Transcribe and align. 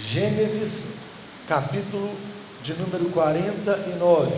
Gênesis, 0.00 1.06
capítulo 1.48 2.08
de 2.62 2.72
número 2.74 3.10
49. 3.10 4.32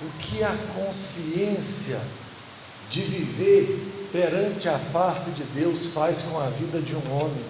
O 0.00 0.10
que 0.20 0.44
a 0.44 0.56
consciência 0.74 2.23
de 2.94 3.00
viver 3.00 4.08
perante 4.12 4.68
a 4.68 4.78
face 4.78 5.32
de 5.32 5.42
Deus 5.58 5.86
faz 5.86 6.22
com 6.22 6.38
a 6.38 6.46
vida 6.50 6.80
de 6.80 6.94
um 6.94 7.16
homem. 7.16 7.44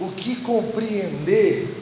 O 0.00 0.10
que 0.10 0.34
compreender 0.36 1.72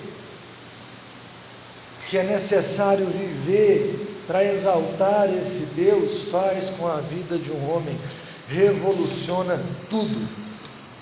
que 2.11 2.19
é 2.19 2.25
necessário 2.25 3.07
viver 3.07 4.23
para 4.27 4.45
exaltar 4.45 5.33
esse 5.33 5.81
Deus 5.81 6.29
faz 6.29 6.77
com 6.79 6.89
a 6.89 6.97
vida 6.97 7.39
de 7.39 7.51
um 7.51 7.71
homem. 7.71 7.99
Revoluciona 8.49 9.59
tudo, 9.89 10.29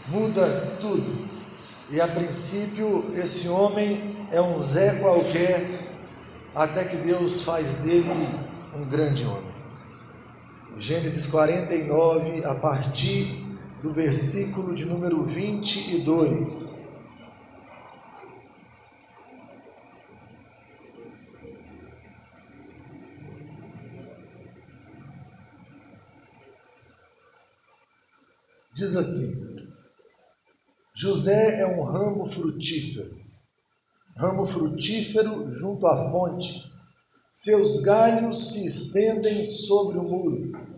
muda 0.07 0.79
tudo. 0.81 1.29
E 1.91 2.01
a 2.01 2.07
princípio, 2.07 3.13
esse 3.21 3.49
homem 3.49 4.17
é 4.31 4.41
um 4.41 4.63
Zé 4.63 5.01
qualquer, 5.01 5.89
até 6.55 6.85
que 6.85 6.99
Deus 6.99 7.43
faz 7.43 7.79
dele 7.79 8.09
um 8.73 8.85
grande 8.85 9.27
homem. 9.27 9.50
Gênesis 10.79 11.27
49, 11.27 12.45
a 12.45 12.55
partir 12.55 13.45
do 13.83 13.93
versículo 13.93 14.75
de 14.75 14.85
número 14.85 15.25
22. 15.25 16.91
Diz 28.75 28.97
assim: 28.97 29.69
José 30.95 31.61
é 31.61 31.67
um 31.67 31.83
ramo 31.83 32.27
frutífero, 32.27 33.15
ramo 34.17 34.47
frutífero 34.47 35.53
junto 35.53 35.87
à 35.87 36.11
fonte, 36.11 36.71
seus 37.33 37.83
galhos 37.83 38.53
se 38.53 38.67
estendem 38.67 39.45
sobre 39.45 39.99
o 39.99 40.03
muro. 40.03 40.70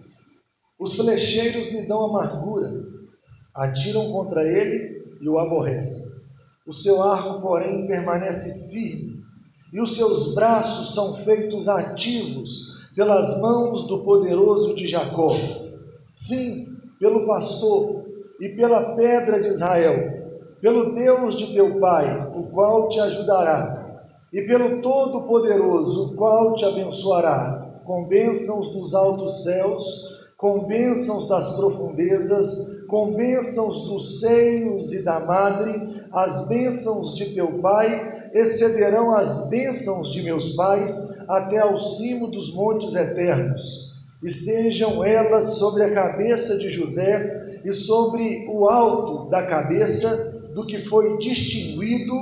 Os 0.83 0.97
flecheiros 0.97 1.71
lhe 1.71 1.87
dão 1.87 2.07
amargura, 2.07 2.85
atiram 3.55 4.11
contra 4.11 4.43
ele 4.43 5.17
e 5.21 5.29
o 5.29 5.39
aborrecem. 5.39 6.25
O 6.67 6.73
seu 6.73 7.01
arco, 7.05 7.41
porém, 7.41 7.87
permanece 7.87 8.69
firme, 8.69 9.23
e 9.73 9.81
os 9.81 9.95
seus 9.95 10.35
braços 10.35 10.93
são 10.93 11.15
feitos 11.19 11.69
ativos 11.69 12.91
pelas 12.97 13.41
mãos 13.41 13.87
do 13.87 14.03
poderoso 14.03 14.75
de 14.75 14.89
Jacó. 14.89 15.33
Sim, 16.11 16.77
pelo 16.99 17.29
pastor 17.29 18.05
e 18.41 18.49
pela 18.57 18.97
pedra 18.97 19.41
de 19.41 19.51
Israel, 19.51 19.95
pelo 20.61 20.97
Deus 20.97 21.37
de 21.37 21.55
teu 21.55 21.79
pai, 21.79 22.33
o 22.35 22.43
qual 22.51 22.89
te 22.89 22.99
ajudará, 22.99 24.03
e 24.33 24.43
pelo 24.49 24.83
Todo-Poderoso, 24.83 26.07
o 26.07 26.17
qual 26.17 26.57
te 26.57 26.65
abençoará, 26.65 27.71
com 27.85 28.09
bênçãos 28.09 28.71
dos 28.71 28.95
altos 28.95 29.45
céus 29.45 30.12
com 30.43 30.67
bênçãos 30.67 31.29
das 31.29 31.55
profundezas, 31.55 32.85
com 32.89 33.15
bênçãos 33.15 33.87
dos 33.89 34.19
seios 34.19 34.93
e 34.93 35.05
da 35.05 35.21
madre, 35.21 35.73
as 36.13 36.49
bênçãos 36.49 37.15
de 37.15 37.33
teu 37.33 37.61
pai 37.61 38.31
excederão 38.35 39.15
as 39.15 39.49
bênçãos 39.51 40.11
de 40.11 40.23
meus 40.25 40.57
pais 40.57 41.25
até 41.29 41.61
ao 41.61 41.79
cimo 41.79 42.27
dos 42.27 42.53
montes 42.55 42.97
eternos. 42.97 43.93
Estejam 44.21 45.05
elas 45.05 45.59
sobre 45.59 45.85
a 45.85 45.95
cabeça 45.95 46.59
de 46.59 46.71
José 46.71 47.61
e 47.65 47.71
sobre 47.71 48.49
o 48.53 48.69
alto 48.69 49.31
da 49.31 49.47
cabeça 49.47 50.51
do 50.57 50.67
que 50.67 50.81
foi 50.81 51.19
distinguido 51.19 52.15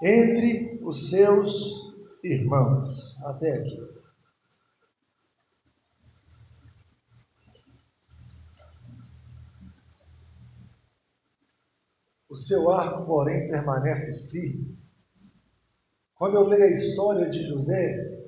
entre 0.00 0.80
os 0.84 1.10
seus 1.10 1.92
irmãos. 2.22 3.16
Até 3.24 3.52
aqui. 3.52 3.89
O 12.30 12.36
seu 12.36 12.70
arco, 12.70 13.06
porém, 13.06 13.48
permanece 13.48 14.30
firme. 14.30 14.78
Quando 16.14 16.36
eu 16.36 16.46
leio 16.46 16.62
a 16.62 16.70
história 16.70 17.28
de 17.28 17.42
José, 17.42 18.20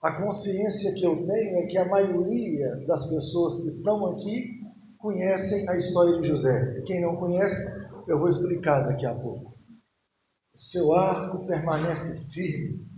a 0.00 0.22
consciência 0.22 0.94
que 0.94 1.04
eu 1.04 1.26
tenho 1.26 1.56
é 1.58 1.66
que 1.66 1.76
a 1.76 1.88
maioria 1.88 2.86
das 2.86 3.10
pessoas 3.10 3.60
que 3.60 3.68
estão 3.68 4.06
aqui 4.06 4.62
conhecem 4.96 5.68
a 5.68 5.76
história 5.76 6.22
de 6.22 6.28
José. 6.28 6.78
E 6.78 6.82
quem 6.84 7.02
não 7.02 7.16
conhece, 7.16 7.90
eu 8.06 8.18
vou 8.18 8.28
explicar 8.28 8.88
daqui 8.88 9.04
a 9.04 9.14
pouco. 9.14 9.52
O 10.54 10.58
seu 10.58 10.94
arco 10.94 11.46
permanece 11.46 12.32
firme, 12.32 12.88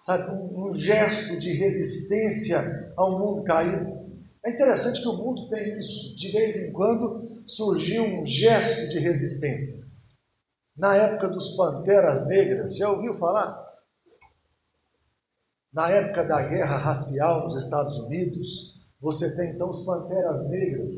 sabe, 0.00 0.30
um, 0.30 0.70
um 0.70 0.74
gesto 0.74 1.38
de 1.38 1.52
resistência 1.52 2.58
ao 2.96 3.18
mundo 3.18 3.44
caído. 3.44 3.94
É 4.42 4.52
interessante 4.52 5.02
que 5.02 5.08
o 5.08 5.16
mundo 5.18 5.50
tem 5.50 5.78
isso. 5.78 6.16
De 6.16 6.32
vez 6.32 6.56
em 6.56 6.72
quando 6.72 7.35
surgiu 7.46 8.04
um 8.04 8.26
gesto 8.26 8.90
de 8.90 8.98
resistência. 8.98 9.96
Na 10.76 10.94
época 10.96 11.28
dos 11.28 11.56
Panteras 11.56 12.28
Negras, 12.28 12.76
já 12.76 12.90
ouviu 12.90 13.16
falar? 13.16 13.64
Na 15.72 15.88
época 15.90 16.24
da 16.24 16.48
guerra 16.48 16.76
racial 16.76 17.44
nos 17.44 17.56
Estados 17.64 17.96
Unidos, 17.98 18.90
você 19.00 19.36
tem 19.36 19.54
então 19.54 19.70
os 19.70 19.84
Panteras 19.84 20.50
Negras, 20.50 20.92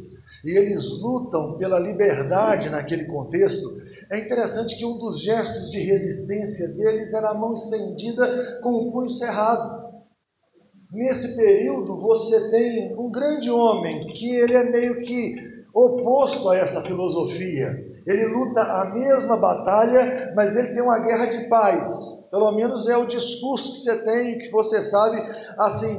e 0.45 0.57
eles 0.57 1.01
lutam 1.01 1.59
pela 1.59 1.79
liberdade 1.79 2.71
naquele 2.71 3.07
contexto. 3.07 3.67
É 4.11 4.25
interessante 4.25 4.77
que 4.77 4.85
um 4.85 4.99
dos 4.99 5.21
gestos 5.21 5.71
de 5.71 5.81
resistência 5.81 6.77
deles 6.77 7.13
era 7.13 7.31
a 7.31 7.35
mão 7.35 7.53
estendida 7.53 8.61
com 8.63 8.71
o 8.71 8.93
punho 8.93 9.11
cerrado. 9.11 9.89
Nesse 10.91 11.37
período, 11.37 12.01
você 12.01 12.51
tem 12.51 12.99
um 12.99 13.11
grande 13.11 13.51
homem 13.51 14.07
que 14.07 14.31
ele 14.31 14.55
é 14.55 14.71
meio 14.71 15.01
que 15.03 15.58
oposto 15.79 16.51
a 16.51 16.57
essa 16.57 16.83
filosofia. 16.83 17.89
Ele 18.07 18.27
luta 18.27 18.63
a 18.63 18.95
mesma 18.95 19.37
batalha, 19.37 20.33
mas 20.35 20.57
ele 20.57 20.69
tem 20.69 20.83
uma 20.83 20.99
guerra 20.99 21.27
de 21.27 21.47
paz. 21.49 22.29
Pelo 22.31 22.53
menos 22.53 22.89
é 22.89 22.97
o 22.97 23.07
discurso 23.07 23.73
que 23.73 23.79
você 23.81 24.05
tem, 24.05 24.39
que 24.39 24.51
você 24.51 24.81
sabe, 24.81 25.21
assim, 25.59 25.95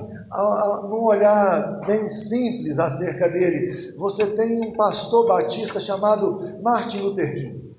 num 0.89 1.03
olhar 1.03 1.81
bem 1.85 2.07
simples 2.07 2.79
acerca 2.79 3.29
dele. 3.29 3.93
Você 3.97 4.35
tem 4.35 4.59
um 4.61 4.73
pastor 4.73 5.27
batista 5.27 5.79
chamado 5.79 6.59
Martin 6.63 6.99
Luther 7.01 7.31
King. 7.35 7.75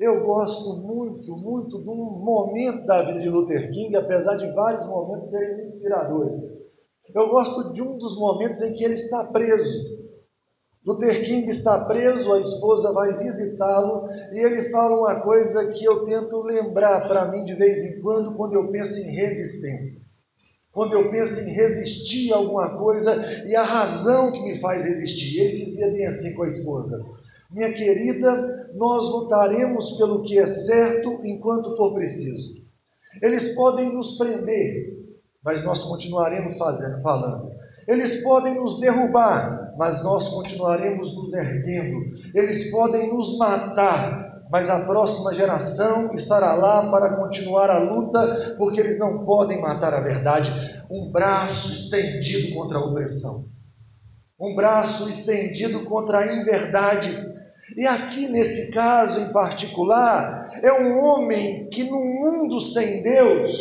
Eu 0.00 0.26
gosto 0.26 0.84
muito, 0.84 1.36
muito 1.36 1.80
de 1.80 1.88
um 1.88 1.94
momento 1.94 2.84
da 2.84 3.02
vida 3.02 3.20
de 3.20 3.28
Luther 3.28 3.70
King, 3.70 3.94
apesar 3.94 4.34
de 4.34 4.52
vários 4.52 4.88
momentos 4.88 5.30
serem 5.30 5.62
inspiradores. 5.62 6.72
Eu 7.14 7.28
gosto 7.28 7.72
de 7.72 7.80
um 7.80 7.96
dos 7.98 8.18
momentos 8.18 8.60
em 8.60 8.74
que 8.74 8.82
ele 8.82 8.94
está 8.94 9.24
preso. 9.32 10.01
Luther 10.84 11.24
King 11.24 11.48
está 11.48 11.84
preso, 11.84 12.32
a 12.32 12.40
esposa 12.40 12.92
vai 12.92 13.16
visitá-lo 13.18 14.08
e 14.32 14.38
ele 14.40 14.68
fala 14.70 14.98
uma 14.98 15.22
coisa 15.22 15.72
que 15.72 15.84
eu 15.84 16.04
tento 16.04 16.42
lembrar 16.42 17.06
para 17.06 17.30
mim 17.30 17.44
de 17.44 17.54
vez 17.54 17.78
em 17.78 18.02
quando, 18.02 18.36
quando 18.36 18.54
eu 18.54 18.70
penso 18.72 18.98
em 18.98 19.14
resistência. 19.14 20.12
Quando 20.72 20.94
eu 20.94 21.10
penso 21.10 21.40
em 21.40 21.52
resistir 21.52 22.32
a 22.32 22.36
alguma 22.36 22.78
coisa 22.78 23.14
e 23.46 23.54
a 23.54 23.62
razão 23.62 24.32
que 24.32 24.42
me 24.42 24.58
faz 24.58 24.84
resistir. 24.84 25.38
Ele 25.38 25.52
dizia 25.52 25.90
bem 25.92 26.06
assim 26.06 26.34
com 26.34 26.42
a 26.42 26.48
esposa: 26.48 26.96
minha 27.50 27.72
querida, 27.72 28.70
nós 28.74 29.02
lutaremos 29.08 29.98
pelo 29.98 30.22
que 30.22 30.38
é 30.38 30.46
certo 30.46 31.20
enquanto 31.24 31.76
for 31.76 31.94
preciso. 31.94 32.62
Eles 33.20 33.54
podem 33.54 33.92
nos 33.92 34.16
prender, 34.16 34.98
mas 35.44 35.62
nós 35.62 35.84
continuaremos 35.84 36.56
fazendo, 36.56 37.02
falando. 37.02 37.51
Eles 37.86 38.22
podem 38.22 38.54
nos 38.54 38.80
derrubar, 38.80 39.74
mas 39.76 40.04
nós 40.04 40.28
continuaremos 40.28 41.16
nos 41.16 41.32
erguendo. 41.34 41.98
Eles 42.34 42.70
podem 42.70 43.12
nos 43.14 43.38
matar, 43.38 44.42
mas 44.50 44.70
a 44.70 44.86
próxima 44.86 45.34
geração 45.34 46.14
estará 46.14 46.54
lá 46.54 46.90
para 46.90 47.16
continuar 47.16 47.70
a 47.70 47.78
luta, 47.78 48.56
porque 48.58 48.80
eles 48.80 48.98
não 48.98 49.24
podem 49.24 49.60
matar 49.60 49.94
a 49.94 50.00
verdade. 50.00 50.50
Um 50.90 51.10
braço 51.10 51.72
estendido 51.72 52.54
contra 52.54 52.78
a 52.78 52.84
opressão, 52.84 53.34
um 54.40 54.54
braço 54.54 55.08
estendido 55.08 55.84
contra 55.84 56.18
a 56.18 56.36
inverdade 56.36 57.32
e 57.76 57.86
aqui 57.86 58.28
nesse 58.28 58.72
caso 58.72 59.20
em 59.20 59.32
particular, 59.32 60.50
é 60.62 60.72
um 60.72 60.98
homem 60.98 61.68
que 61.70 61.84
no 61.84 61.98
mundo 61.98 62.60
sem 62.60 63.02
Deus, 63.02 63.52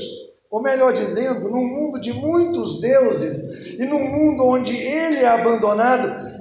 ou 0.49 0.61
melhor 0.61 0.91
dizendo, 0.91 1.49
num 1.49 1.65
mundo 1.65 2.01
de 2.01 2.11
muitos 2.13 2.81
deuses, 2.81 3.50
e 3.79 3.85
num 3.85 4.07
mundo 4.09 4.45
onde 4.45 4.75
ele 4.75 5.17
é 5.17 5.27
abandonado, 5.27 6.31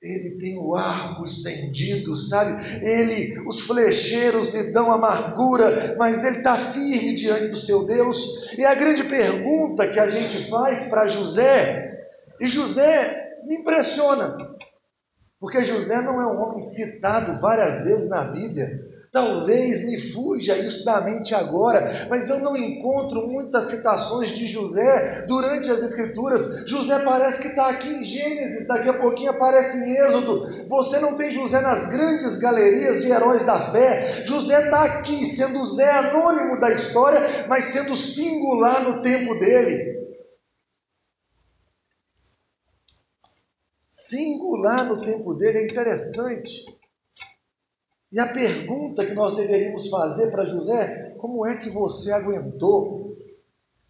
Ele 0.00 0.38
tem 0.38 0.56
o 0.56 0.76
arco 0.76 1.24
estendido, 1.24 2.14
sabe? 2.14 2.86
Ele, 2.86 3.40
os 3.48 3.60
flecheiros 3.62 4.54
lhe 4.54 4.72
dão 4.72 4.92
amargura, 4.92 5.96
mas 5.98 6.22
ele 6.22 6.36
está 6.36 6.56
firme 6.56 7.16
diante 7.16 7.48
do 7.48 7.56
seu 7.56 7.84
Deus. 7.84 8.52
E 8.56 8.64
a 8.64 8.76
grande 8.76 9.02
pergunta 9.04 9.88
que 9.88 9.98
a 9.98 10.06
gente 10.06 10.48
faz 10.48 10.88
para 10.88 11.08
José, 11.08 11.98
e 12.40 12.46
José 12.46 13.40
me 13.44 13.56
impressiona, 13.56 14.36
porque 15.40 15.64
José 15.64 16.00
não 16.02 16.20
é 16.20 16.26
um 16.26 16.40
homem 16.42 16.62
citado 16.62 17.40
várias 17.40 17.82
vezes 17.82 18.08
na 18.08 18.22
Bíblia, 18.30 18.68
Talvez 19.10 19.88
me 19.88 19.98
fuja 19.98 20.56
isso 20.58 20.84
da 20.84 21.00
mente 21.00 21.34
agora, 21.34 22.06
mas 22.10 22.28
eu 22.28 22.40
não 22.40 22.54
encontro 22.54 23.26
muitas 23.26 23.70
citações 23.70 24.36
de 24.36 24.46
José 24.46 25.24
durante 25.26 25.70
as 25.70 25.82
Escrituras. 25.82 26.64
José 26.66 26.98
parece 27.04 27.42
que 27.42 27.48
está 27.48 27.68
aqui 27.70 27.88
em 27.88 28.04
Gênesis, 28.04 28.68
daqui 28.68 28.88
a 28.90 29.00
pouquinho 29.00 29.30
aparece 29.30 29.88
em 29.88 29.96
Êxodo. 29.96 30.68
Você 30.68 31.00
não 31.00 31.16
tem 31.16 31.32
José 31.32 31.60
nas 31.62 31.90
grandes 31.90 32.38
galerias 32.38 33.00
de 33.00 33.10
heróis 33.10 33.44
da 33.44 33.58
fé. 33.70 34.22
José 34.26 34.64
está 34.64 34.84
aqui, 34.84 35.24
sendo 35.24 35.64
Zé 35.64 35.90
anônimo 35.90 36.60
da 36.60 36.70
história, 36.70 37.46
mas 37.48 37.64
sendo 37.64 37.96
singular 37.96 38.84
no 38.84 39.00
tempo 39.00 39.38
dele. 39.38 39.96
Singular 43.88 44.84
no 44.84 45.00
tempo 45.00 45.34
dele 45.34 45.58
é 45.58 45.64
interessante. 45.64 46.77
E 48.10 48.18
a 48.18 48.26
pergunta 48.26 49.04
que 49.04 49.12
nós 49.12 49.36
deveríamos 49.36 49.88
fazer 49.88 50.30
para 50.30 50.46
José: 50.46 51.14
como 51.18 51.46
é 51.46 51.56
que 51.56 51.70
você 51.70 52.10
aguentou? 52.12 53.16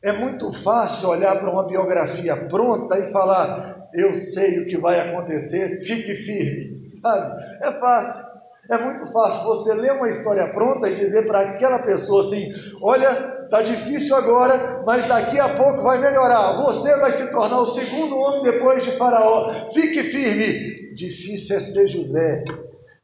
É 0.03 0.13
muito 0.13 0.53
fácil 0.53 1.11
olhar 1.11 1.39
para 1.39 1.51
uma 1.51 1.67
biografia 1.69 2.49
pronta 2.49 2.99
e 2.99 3.13
falar: 3.13 3.89
eu 3.95 4.15
sei 4.17 4.61
o 4.61 4.67
que 4.67 4.77
vai 4.77 4.99
acontecer, 5.01 5.85
fique 5.85 6.15
firme, 6.15 6.91
sabe? 7.01 7.45
É 7.63 7.79
fácil. 7.79 8.39
É 8.71 8.77
muito 8.85 9.11
fácil 9.13 9.47
você 9.47 9.75
ler 9.75 9.93
uma 9.93 10.09
história 10.09 10.47
pronta 10.49 10.89
e 10.91 10.97
dizer 10.97 11.27
para 11.29 11.41
aquela 11.41 11.79
pessoa 11.79 12.21
assim: 12.21 12.45
olha, 12.83 13.45
está 13.45 13.63
difícil 13.63 14.17
agora, 14.17 14.83
mas 14.85 15.07
daqui 15.07 15.39
a 15.39 15.49
pouco 15.57 15.83
vai 15.83 16.01
melhorar. 16.01 16.61
Você 16.65 16.95
vai 16.97 17.13
se 17.13 17.31
tornar 17.33 17.61
o 17.61 17.67
segundo 17.67 18.19
homem 18.19 18.43
depois 18.43 18.83
de 18.83 18.91
Faraó. 18.93 19.71
Fique 19.73 20.03
firme. 20.03 20.93
Difícil 20.95 21.57
é 21.57 21.61
ser 21.61 21.87
José. 21.87 22.45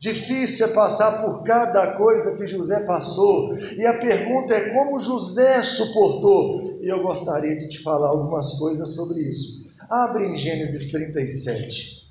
Difícil 0.05 0.67
é 0.67 0.69
passar 0.75 1.23
por 1.23 1.43
cada 1.45 1.97
coisa 1.97 2.37
que 2.37 2.47
José 2.47 2.81
passou. 2.81 3.57
E 3.57 3.87
a 3.87 3.99
pergunta 3.99 4.53
é 4.53 4.75
como 4.75 4.99
José 4.99 5.63
suportou. 5.63 6.79
E 6.83 6.87
eu 6.87 7.03
gostaria 7.03 7.57
de 7.57 7.71
te 7.71 7.83
falar 7.83 8.09
algumas 8.09 8.59
coisas 8.59 8.87
sobre 8.91 9.23
isso. 9.23 9.73
Abre 9.89 10.27
em 10.27 10.37
Gênesis 10.37 10.93
37. 10.93 12.04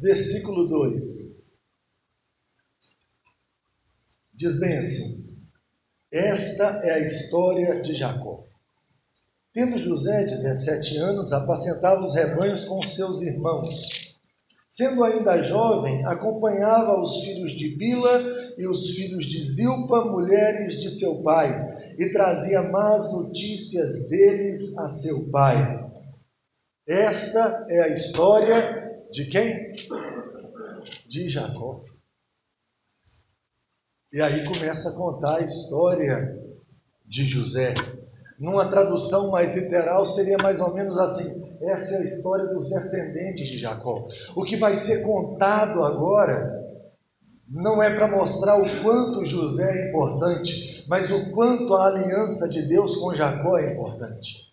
Versículo 0.00 0.66
2. 0.66 1.50
Diz 4.32 4.58
bem 4.58 4.78
assim: 4.78 5.44
Esta 6.10 6.64
é 6.84 6.92
a 6.92 7.06
história 7.06 7.82
de 7.82 7.94
Jacó. 7.94 8.44
Tendo 9.52 9.78
José 9.78 10.24
17 10.24 10.96
anos, 10.98 11.32
apacentava 11.32 12.00
os 12.02 12.14
rebanhos 12.14 12.64
com 12.64 12.82
seus 12.82 13.20
irmãos. 13.22 14.16
Sendo 14.68 15.02
ainda 15.02 15.42
jovem, 15.42 16.06
acompanhava 16.06 17.02
os 17.02 17.24
filhos 17.24 17.52
de 17.52 17.76
Bila 17.76 18.54
e 18.56 18.66
os 18.66 18.90
filhos 18.90 19.26
de 19.26 19.42
Zilpa, 19.42 20.04
mulheres 20.04 20.80
de 20.80 20.88
seu 20.88 21.24
pai, 21.24 21.94
e 21.98 22.12
trazia 22.12 22.62
más 22.70 23.12
notícias 23.12 24.08
deles 24.08 24.78
a 24.78 24.88
seu 24.88 25.30
pai. 25.30 25.90
Esta 26.88 27.66
é 27.68 27.82
a 27.82 27.88
história 27.88 28.90
de 29.10 29.26
quem? 29.26 29.69
De 31.10 31.28
Jacó. 31.28 31.80
E 34.12 34.22
aí 34.22 34.44
começa 34.44 34.90
a 34.90 34.96
contar 34.96 35.38
a 35.38 35.44
história 35.44 36.40
de 37.04 37.24
José. 37.24 37.74
Numa 38.38 38.70
tradução 38.70 39.32
mais 39.32 39.52
literal, 39.56 40.06
seria 40.06 40.38
mais 40.38 40.60
ou 40.60 40.72
menos 40.72 40.96
assim: 41.00 41.58
essa 41.62 41.94
é 41.94 41.98
a 41.98 42.04
história 42.04 42.46
dos 42.46 42.70
descendentes 42.70 43.48
de 43.48 43.58
Jacó. 43.58 44.06
O 44.36 44.44
que 44.44 44.56
vai 44.56 44.76
ser 44.76 45.02
contado 45.02 45.82
agora 45.82 46.56
não 47.48 47.82
é 47.82 47.92
para 47.96 48.06
mostrar 48.06 48.62
o 48.62 48.80
quanto 48.80 49.24
José 49.24 49.68
é 49.68 49.88
importante, 49.88 50.86
mas 50.88 51.10
o 51.10 51.32
quanto 51.32 51.74
a 51.74 51.88
aliança 51.88 52.48
de 52.50 52.68
Deus 52.68 52.94
com 52.94 53.16
Jacó 53.16 53.58
é 53.58 53.72
importante. 53.72 54.48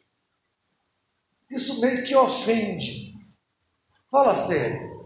Isso 1.51 1.81
meio 1.81 2.03
que 2.03 2.15
ofende, 2.15 3.13
Fala 4.09 4.33
sério. 4.33 4.96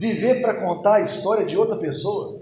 Viver 0.00 0.40
para 0.40 0.58
contar 0.62 0.94
a 0.94 1.00
história 1.02 1.44
de 1.44 1.58
outra 1.58 1.76
pessoa? 1.76 2.40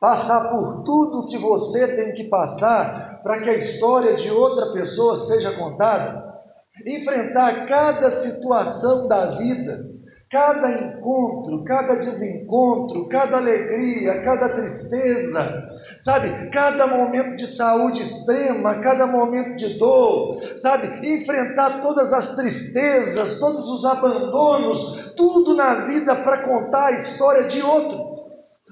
Passar 0.00 0.50
por 0.50 0.82
tudo 0.82 1.28
que 1.28 1.38
você 1.38 1.94
tem 1.94 2.14
que 2.14 2.24
passar 2.24 3.22
para 3.22 3.40
que 3.40 3.48
a 3.48 3.54
história 3.54 4.14
de 4.14 4.28
outra 4.28 4.72
pessoa 4.72 5.16
seja 5.16 5.52
contada? 5.52 6.42
Enfrentar 6.84 7.68
cada 7.68 8.10
situação 8.10 9.06
da 9.06 9.26
vida, 9.26 9.95
cada 10.30 10.68
encontro, 10.70 11.64
cada 11.64 11.96
desencontro, 11.96 13.08
cada 13.08 13.36
alegria, 13.36 14.22
cada 14.24 14.48
tristeza, 14.48 15.80
sabe? 15.98 16.50
Cada 16.50 16.86
momento 16.88 17.36
de 17.36 17.46
saúde 17.46 18.02
extrema, 18.02 18.80
cada 18.80 19.06
momento 19.06 19.56
de 19.56 19.78
dor, 19.78 20.40
sabe? 20.56 21.06
Enfrentar 21.08 21.80
todas 21.80 22.12
as 22.12 22.34
tristezas, 22.34 23.38
todos 23.38 23.68
os 23.70 23.84
abandonos, 23.84 25.14
tudo 25.16 25.54
na 25.54 25.86
vida 25.86 26.14
para 26.16 26.42
contar 26.42 26.86
a 26.86 26.92
história 26.92 27.44
de 27.44 27.62
outro. 27.62 28.16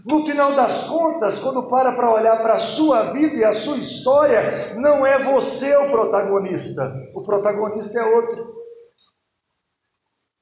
No 0.07 0.23
final 0.25 0.55
das 0.55 0.89
contas, 0.89 1.39
quando 1.39 1.71
para 1.71 1.93
para 1.93 2.13
olhar 2.13 2.43
para 2.43 2.55
a 2.55 2.59
sua 2.59 3.13
vida 3.13 3.37
e 3.37 3.45
a 3.45 3.55
sua 3.55 3.79
história, 3.79 4.75
não 4.77 5.07
é 5.07 5.23
você 5.23 5.75
o 5.77 5.91
protagonista, 5.91 6.83
o 7.15 7.23
protagonista 7.23 8.01
é 8.01 8.17
outro. 8.17 8.54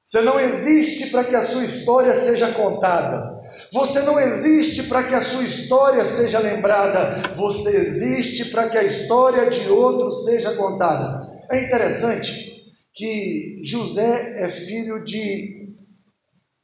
Você 0.05 0.21
não 0.21 0.39
existe 0.39 1.11
para 1.11 1.23
que 1.23 1.35
a 1.35 1.41
sua 1.41 1.63
história 1.63 2.13
seja 2.13 2.51
contada. 2.51 3.41
Você 3.71 4.01
não 4.01 4.19
existe 4.19 4.83
para 4.83 5.03
que 5.03 5.15
a 5.15 5.21
sua 5.21 5.43
história 5.43 6.03
seja 6.03 6.39
lembrada, 6.39 7.35
você 7.35 7.75
existe 7.75 8.51
para 8.51 8.69
que 8.69 8.77
a 8.77 8.83
história 8.83 9.49
de 9.49 9.69
outro 9.69 10.11
seja 10.11 10.53
contada. 10.55 11.31
É 11.51 11.65
interessante 11.65 12.71
que 12.93 13.61
José 13.63 14.43
é 14.43 14.49
filho 14.49 15.03
de 15.03 15.73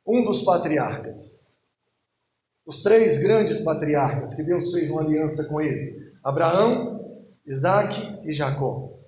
um 0.05 0.24
dos 0.24 0.43
patriarcas, 0.43 1.55
os 2.65 2.84
três 2.84 3.19
grandes 3.19 3.63
patriarcas 3.63 4.36
que 4.36 4.43
Deus 4.43 4.72
fez 4.72 4.89
uma 4.89 5.01
aliança 5.01 5.46
com 5.46 5.62
ele: 5.62 6.13
Abraão, 6.24 7.24
Isaac 7.46 8.19
e 8.25 8.34
Jacó. 8.34 9.00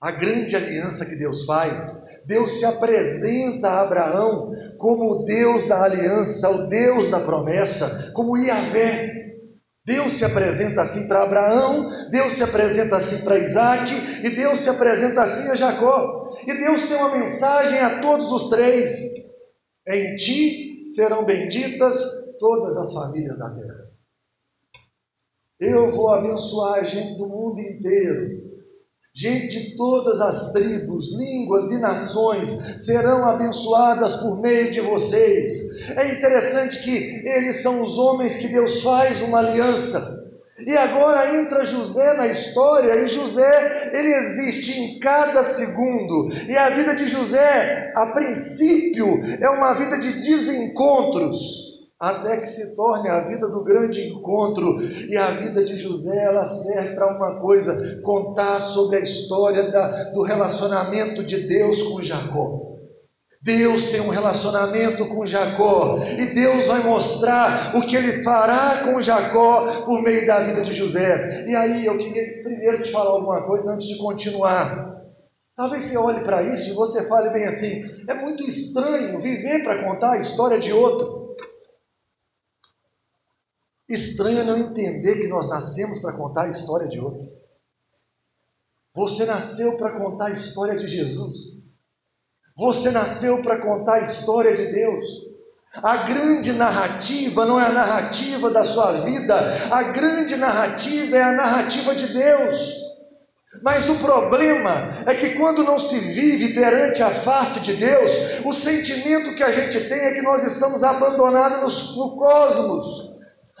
A 0.00 0.10
grande 0.12 0.56
aliança 0.56 1.04
que 1.06 1.16
Deus 1.16 1.44
faz, 1.44 2.11
Deus 2.26 2.58
se 2.58 2.64
apresenta 2.64 3.68
a 3.68 3.82
Abraão 3.82 4.50
como 4.78 5.12
o 5.12 5.24
Deus 5.24 5.68
da 5.68 5.84
aliança, 5.84 6.50
o 6.50 6.68
Deus 6.68 7.10
da 7.10 7.20
promessa, 7.20 8.12
como 8.12 8.36
Iavé. 8.36 9.22
Deus 9.84 10.12
se 10.12 10.24
apresenta 10.24 10.82
assim 10.82 11.08
para 11.08 11.24
Abraão, 11.24 11.88
Deus 12.10 12.32
se 12.32 12.44
apresenta 12.44 12.96
assim 12.96 13.24
para 13.24 13.38
Isaac, 13.38 13.92
e 14.24 14.30
Deus 14.36 14.60
se 14.60 14.70
apresenta 14.70 15.22
assim 15.22 15.50
a 15.50 15.54
Jacó. 15.54 16.32
E 16.46 16.54
Deus 16.54 16.88
tem 16.88 16.96
uma 16.96 17.16
mensagem 17.16 17.80
a 17.80 18.00
todos 18.00 18.30
os 18.30 18.48
três: 18.50 18.90
em 19.88 20.16
ti 20.16 20.84
serão 20.84 21.24
benditas 21.24 22.38
todas 22.38 22.76
as 22.76 22.92
famílias 22.92 23.38
da 23.38 23.50
terra. 23.50 23.92
Eu 25.60 25.92
vou 25.92 26.10
abençoar 26.10 26.80
a 26.80 26.82
gente 26.82 27.18
do 27.18 27.28
mundo 27.28 27.60
inteiro. 27.60 28.41
Gente 29.14 29.48
de 29.48 29.76
todas 29.76 30.22
as 30.22 30.54
tribos, 30.54 31.14
línguas 31.18 31.70
e 31.70 31.76
nações 31.80 32.48
serão 32.82 33.26
abençoadas 33.26 34.14
por 34.16 34.40
meio 34.40 34.72
de 34.72 34.80
vocês. 34.80 35.90
É 35.90 36.14
interessante 36.14 36.82
que 36.82 37.28
eles 37.28 37.56
são 37.56 37.84
os 37.84 37.98
homens 37.98 38.36
que 38.36 38.48
Deus 38.48 38.80
faz 38.80 39.20
uma 39.24 39.40
aliança. 39.40 40.32
E 40.66 40.74
agora 40.78 41.36
entra 41.36 41.62
José 41.66 42.14
na 42.14 42.26
história, 42.26 43.04
e 43.04 43.08
José, 43.08 43.90
ele 43.92 44.14
existe 44.14 44.80
em 44.80 44.98
cada 44.98 45.42
segundo. 45.42 46.32
E 46.48 46.56
a 46.56 46.70
vida 46.70 46.94
de 46.94 47.06
José, 47.06 47.92
a 47.94 48.06
princípio, 48.06 49.22
é 49.40 49.50
uma 49.50 49.74
vida 49.74 49.98
de 49.98 50.10
desencontros. 50.22 51.71
Até 52.02 52.36
que 52.36 52.46
se 52.46 52.74
torne 52.74 53.08
a 53.08 53.28
vida 53.28 53.46
do 53.46 53.62
grande 53.62 54.08
encontro. 54.08 54.82
E 54.82 55.16
a 55.16 55.30
vida 55.30 55.64
de 55.64 55.78
José, 55.78 56.24
ela 56.24 56.44
serve 56.44 56.96
para 56.96 57.16
uma 57.16 57.40
coisa: 57.40 58.00
contar 58.02 58.58
sobre 58.58 58.96
a 58.96 59.00
história 59.00 59.70
da, 59.70 60.10
do 60.10 60.22
relacionamento 60.22 61.22
de 61.22 61.46
Deus 61.46 61.80
com 61.84 62.02
Jacó. 62.02 62.72
Deus 63.40 63.90
tem 63.90 64.00
um 64.02 64.08
relacionamento 64.08 65.06
com 65.08 65.26
Jacó 65.26 65.98
e 66.04 66.26
Deus 66.26 66.66
vai 66.68 66.80
mostrar 66.84 67.76
o 67.76 67.82
que 67.82 67.96
ele 67.96 68.22
fará 68.22 68.84
com 68.84 69.02
Jacó 69.02 69.82
por 69.84 70.00
meio 70.00 70.24
da 70.26 70.44
vida 70.44 70.62
de 70.62 70.72
José. 70.72 71.46
E 71.48 71.54
aí 71.54 71.86
eu 71.86 71.98
queria 71.98 72.42
primeiro 72.42 72.84
te 72.84 72.92
falar 72.92 73.10
alguma 73.10 73.44
coisa 73.46 73.72
antes 73.72 73.86
de 73.86 73.98
continuar. 73.98 74.92
Talvez 75.56 75.82
você 75.82 75.98
olhe 75.98 76.20
para 76.20 76.42
isso 76.42 76.70
e 76.70 76.74
você 76.74 77.08
fale 77.08 77.30
bem 77.30 77.44
assim: 77.44 78.04
é 78.08 78.14
muito 78.14 78.44
estranho 78.44 79.20
viver 79.20 79.62
para 79.62 79.84
contar 79.84 80.12
a 80.12 80.18
história 80.18 80.58
de 80.58 80.72
outro. 80.72 81.21
Estranho 83.92 84.40
é 84.40 84.44
não 84.44 84.56
entender 84.56 85.20
que 85.20 85.28
nós 85.28 85.50
nascemos 85.50 85.98
para 85.98 86.14
contar 86.14 86.44
a 86.44 86.50
história 86.50 86.88
de 86.88 86.98
outro. 86.98 87.30
Você 88.94 89.26
nasceu 89.26 89.76
para 89.76 89.98
contar 89.98 90.26
a 90.26 90.30
história 90.30 90.78
de 90.78 90.88
Jesus. 90.88 91.68
Você 92.56 92.90
nasceu 92.90 93.42
para 93.42 93.60
contar 93.60 93.94
a 93.94 94.00
história 94.00 94.54
de 94.54 94.66
Deus. 94.72 95.06
A 95.74 95.96
grande 96.08 96.52
narrativa 96.52 97.44
não 97.44 97.60
é 97.60 97.66
a 97.66 97.72
narrativa 97.72 98.50
da 98.50 98.64
sua 98.64 98.92
vida, 99.00 99.34
a 99.70 99.82
grande 99.84 100.36
narrativa 100.36 101.16
é 101.16 101.22
a 101.22 101.32
narrativa 101.32 101.94
de 101.94 102.08
Deus. 102.08 102.82
Mas 103.62 103.90
o 103.90 103.98
problema 103.98 104.70
é 105.06 105.14
que 105.14 105.30
quando 105.34 105.62
não 105.62 105.78
se 105.78 105.98
vive 105.98 106.54
perante 106.54 107.02
a 107.02 107.10
face 107.10 107.60
de 107.60 107.74
Deus, 107.74 108.44
o 108.44 108.52
sentimento 108.52 109.34
que 109.34 109.42
a 109.42 109.52
gente 109.52 109.88
tem 109.88 109.98
é 109.98 110.14
que 110.14 110.22
nós 110.22 110.42
estamos 110.44 110.82
abandonados 110.82 111.96
no, 111.96 112.06
no 112.06 112.16
cosmos. 112.16 113.11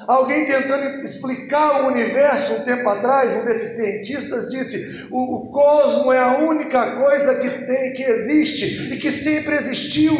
Alguém 0.06 0.46
tentando 0.46 1.04
explicar 1.04 1.82
o 1.82 1.88
universo 1.88 2.54
um 2.54 2.64
tempo 2.64 2.88
atrás, 2.88 3.32
um 3.34 3.44
desses 3.44 3.76
cientistas 3.76 4.50
disse: 4.50 5.06
o, 5.10 5.50
cosmo 5.50 6.12
é 6.12 6.18
a 6.18 6.38
única 6.38 6.96
coisa 6.96 7.34
que 7.36 7.48
tem, 7.66 7.92
que 7.94 8.02
existe 8.02 8.94
e 8.94 8.96
que 8.98 9.10
sempre 9.10 9.56
existiu. 9.56 10.12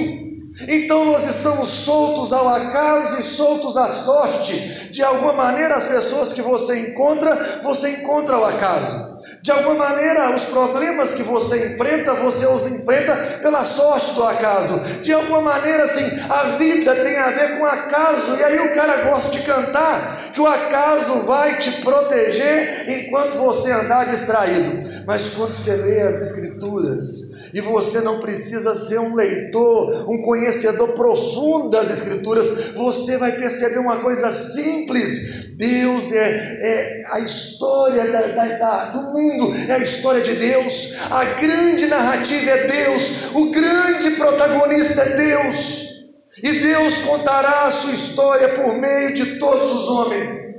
Então 0.69 1.07
nós 1.07 1.27
estamos 1.27 1.67
soltos 1.69 2.33
ao 2.33 2.49
acaso 2.49 3.19
e 3.19 3.23
soltos 3.23 3.77
à 3.77 3.87
sorte. 3.89 4.91
De 4.93 5.03
alguma 5.03 5.33
maneira, 5.33 5.75
as 5.75 5.87
pessoas 5.87 6.33
que 6.35 6.43
você 6.43 6.91
encontra, 6.91 7.61
você 7.63 7.89
encontra 8.03 8.37
ao 8.37 8.45
acaso. 8.45 9.12
De 9.43 9.51
alguma 9.51 9.75
maneira, 9.75 10.35
os 10.37 10.45
problemas 10.45 11.15
que 11.15 11.25
você 11.25 11.75
enfrenta, 11.75 12.15
você 12.15 12.47
os 12.47 12.67
enfrenta 12.71 13.15
pela 13.43 13.65
sorte 13.65 14.15
do 14.15 14.23
acaso. 14.23 15.03
De 15.03 15.13
alguma 15.13 15.41
maneira, 15.41 15.83
assim, 15.83 16.09
a 16.31 16.57
vida 16.59 16.95
tem 16.95 17.17
a 17.19 17.31
ver 17.31 17.59
com 17.59 17.67
acaso. 17.67 18.37
E 18.37 18.45
aí 18.45 18.61
o 18.61 18.75
cara 18.75 19.11
gosta 19.11 19.37
de 19.37 19.45
cantar 19.45 20.31
que 20.33 20.41
o 20.41 20.47
acaso 20.47 21.23
vai 21.27 21.59
te 21.59 21.83
proteger 21.83 22.89
enquanto 22.89 23.39
você 23.39 23.73
andar 23.73 24.07
distraído. 24.07 24.93
Mas 25.07 25.31
quando 25.31 25.53
você 25.53 25.75
lê 25.75 26.03
as 26.03 26.21
Escrituras, 26.21 27.43
e 27.53 27.61
você 27.61 28.01
não 28.01 28.21
precisa 28.21 28.75
ser 28.75 28.99
um 28.99 29.15
leitor, 29.15 30.11
um 30.11 30.23
conhecedor 30.23 30.89
profundo 30.93 31.71
das 31.71 31.91
Escrituras, 31.91 32.73
você 32.75 33.19
vai 33.19 33.33
perceber 33.33 33.79
uma 33.79 33.97
coisa 33.97 34.31
simples: 34.31 35.42
Deus 35.57 36.13
é, 36.13 36.59
é 36.61 37.05
a 37.11 37.21
história 37.21 38.11
da, 38.11 38.21
da, 38.23 38.59
da, 38.59 38.85
do 38.87 39.03
mundo, 39.13 39.55
é 39.69 39.73
a 39.73 39.79
história 39.79 40.23
de 40.23 40.35
Deus, 40.35 40.99
a 41.11 41.25
grande 41.41 41.87
narrativa 41.87 42.51
é 42.51 42.67
Deus, 42.67 43.35
o 43.35 43.51
grande 43.51 44.13
protagonista 44.13 45.03
é 45.03 45.17
Deus, 45.17 46.15
e 46.43 46.61
Deus 46.61 47.05
contará 47.05 47.65
a 47.65 47.71
sua 47.71 47.93
história 47.93 48.49
por 48.51 48.75
meio 48.75 49.15
de 49.15 49.39
todos 49.39 49.73
os 49.73 49.89
homens, 49.89 50.53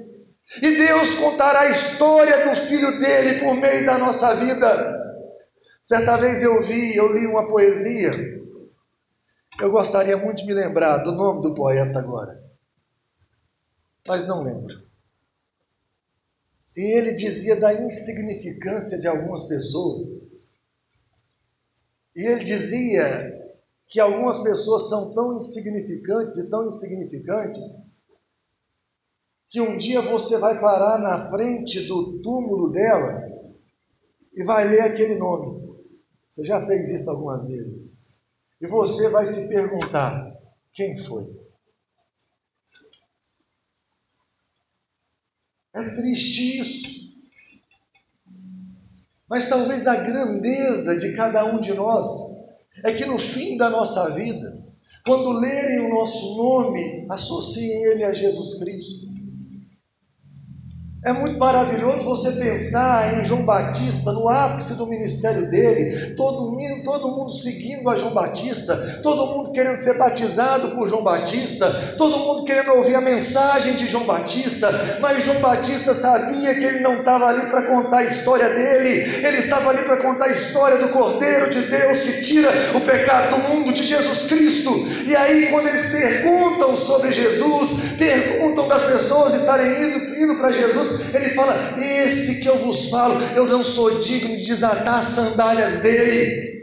e 0.62 0.72
Deus 0.76 1.16
contará 1.16 1.62
a 1.62 1.70
história 1.70 2.50
do 2.50 2.56
filho 2.56 3.00
dele 3.00 3.40
por 3.40 3.56
meio 3.56 3.86
da 3.86 3.98
nossa 3.98 4.36
vida. 4.36 5.02
Certa 5.82 6.16
vez 6.18 6.44
eu 6.44 6.64
vi, 6.64 6.96
eu 6.96 7.12
li 7.14 7.26
uma 7.26 7.48
poesia, 7.48 8.12
eu 9.60 9.72
gostaria 9.72 10.18
muito 10.18 10.38
de 10.38 10.46
me 10.46 10.54
lembrar 10.54 10.98
do 11.00 11.12
nome 11.12 11.42
do 11.42 11.56
poeta 11.56 12.00
agora 12.00 12.43
mas 14.08 14.28
não 14.28 14.44
lembro. 14.44 14.84
E 16.76 16.98
ele 16.98 17.14
dizia 17.14 17.56
da 17.60 17.74
insignificância 17.74 19.00
de 19.00 19.08
algumas 19.08 19.48
pessoas. 19.48 20.36
E 22.16 22.26
ele 22.26 22.44
dizia 22.44 23.42
que 23.88 24.00
algumas 24.00 24.40
pessoas 24.40 24.90
são 24.90 25.14
tão 25.14 25.38
insignificantes 25.38 26.38
e 26.38 26.50
tão 26.50 26.68
insignificantes 26.68 28.02
que 29.50 29.62
um 29.62 29.78
dia 29.78 30.02
você 30.02 30.40
vai 30.40 30.60
parar 30.60 31.00
na 31.00 31.30
frente 31.30 31.88
do 31.88 32.20
túmulo 32.24 32.72
dela 32.72 33.22
e 34.34 34.44
vai 34.44 34.68
ler 34.68 34.82
aquele 34.82 35.16
nome. 35.16 35.78
Você 36.28 36.44
já 36.44 36.66
fez 36.66 36.90
isso 36.90 37.08
algumas 37.12 37.48
vezes. 37.48 38.18
E 38.60 38.66
você 38.66 39.10
vai 39.10 39.28
se 39.28 39.50
perguntar: 39.50 40.36
quem 40.74 40.98
foi? 40.98 41.30
É 45.76 45.84
triste 45.96 46.60
isso. 46.60 47.14
Mas 49.28 49.50
talvez 49.50 49.88
a 49.88 49.96
grandeza 49.96 50.98
de 50.98 51.16
cada 51.16 51.46
um 51.46 51.60
de 51.60 51.74
nós 51.74 52.08
é 52.84 52.94
que 52.94 53.06
no 53.06 53.18
fim 53.18 53.58
da 53.58 53.70
nossa 53.70 54.14
vida, 54.14 54.64
quando 55.06 55.40
lerem 55.40 55.88
o 55.88 55.96
nosso 55.96 56.38
nome, 56.38 57.08
associem 57.10 57.84
ele 57.86 58.04
a 58.04 58.14
Jesus 58.14 58.64
Cristo. 58.64 59.03
É 61.06 61.12
muito 61.12 61.38
maravilhoso 61.38 62.06
você 62.06 62.32
pensar 62.42 63.20
em 63.20 63.26
João 63.26 63.44
Batista 63.44 64.14
no 64.14 64.30
ápice 64.30 64.78
do 64.78 64.88
ministério 64.88 65.52
dele, 65.52 66.16
todo 66.16 66.52
mundo, 66.52 66.82
todo 66.86 67.10
mundo 67.10 67.34
seguindo 67.34 67.90
a 67.90 67.98
João 67.98 68.14
Batista, 68.14 68.74
todo 69.04 69.36
mundo 69.36 69.52
querendo 69.52 69.82
ser 69.82 69.98
batizado 69.98 70.70
por 70.70 70.88
João 70.88 71.04
Batista, 71.04 71.70
todo 71.98 72.20
mundo 72.20 72.46
querendo 72.46 72.72
ouvir 72.76 72.96
a 72.96 73.02
mensagem 73.02 73.74
de 73.74 73.86
João 73.86 74.06
Batista, 74.06 74.72
mas 75.02 75.26
João 75.26 75.42
Batista 75.42 75.94
sabia 75.94 76.56
que 76.56 76.64
ele 76.64 76.80
não 76.80 77.00
estava 77.00 77.26
ali 77.26 77.48
para 77.48 77.64
contar 77.64 77.98
a 77.98 78.04
história 78.06 78.48
dele, 78.48 79.26
ele 79.28 79.38
estava 79.40 79.72
ali 79.72 79.82
para 79.82 79.98
contar 79.98 80.26
a 80.26 80.32
história 80.32 80.78
do 80.78 80.88
Cordeiro 80.88 81.50
de 81.50 81.64
Deus 81.64 82.00
que 82.00 82.22
tira 82.22 82.50
o 82.76 82.80
pecado 82.80 83.30
do 83.32 83.50
mundo, 83.50 83.74
de 83.74 83.84
Jesus 83.84 84.28
Cristo. 84.30 84.72
E 85.06 85.16
aí, 85.16 85.48
quando 85.52 85.68
eles 85.68 85.90
perguntam 85.92 86.76
sobre 86.78 87.12
Jesus, 87.12 87.96
perguntam 87.98 88.68
das 88.68 88.84
pessoas 88.86 89.34
estarem 89.34 89.68
indo, 89.68 90.16
indo 90.16 90.36
para 90.36 90.52
Jesus, 90.52 90.93
ele 91.14 91.30
fala: 91.30 91.56
Esse 91.80 92.42
que 92.42 92.48
eu 92.48 92.58
vos 92.58 92.90
falo, 92.90 93.22
eu 93.36 93.48
não 93.48 93.64
sou 93.64 94.00
digno 94.00 94.36
de 94.36 94.46
desatar 94.46 95.00
as 95.00 95.06
sandálias 95.06 95.82
dele. 95.82 96.54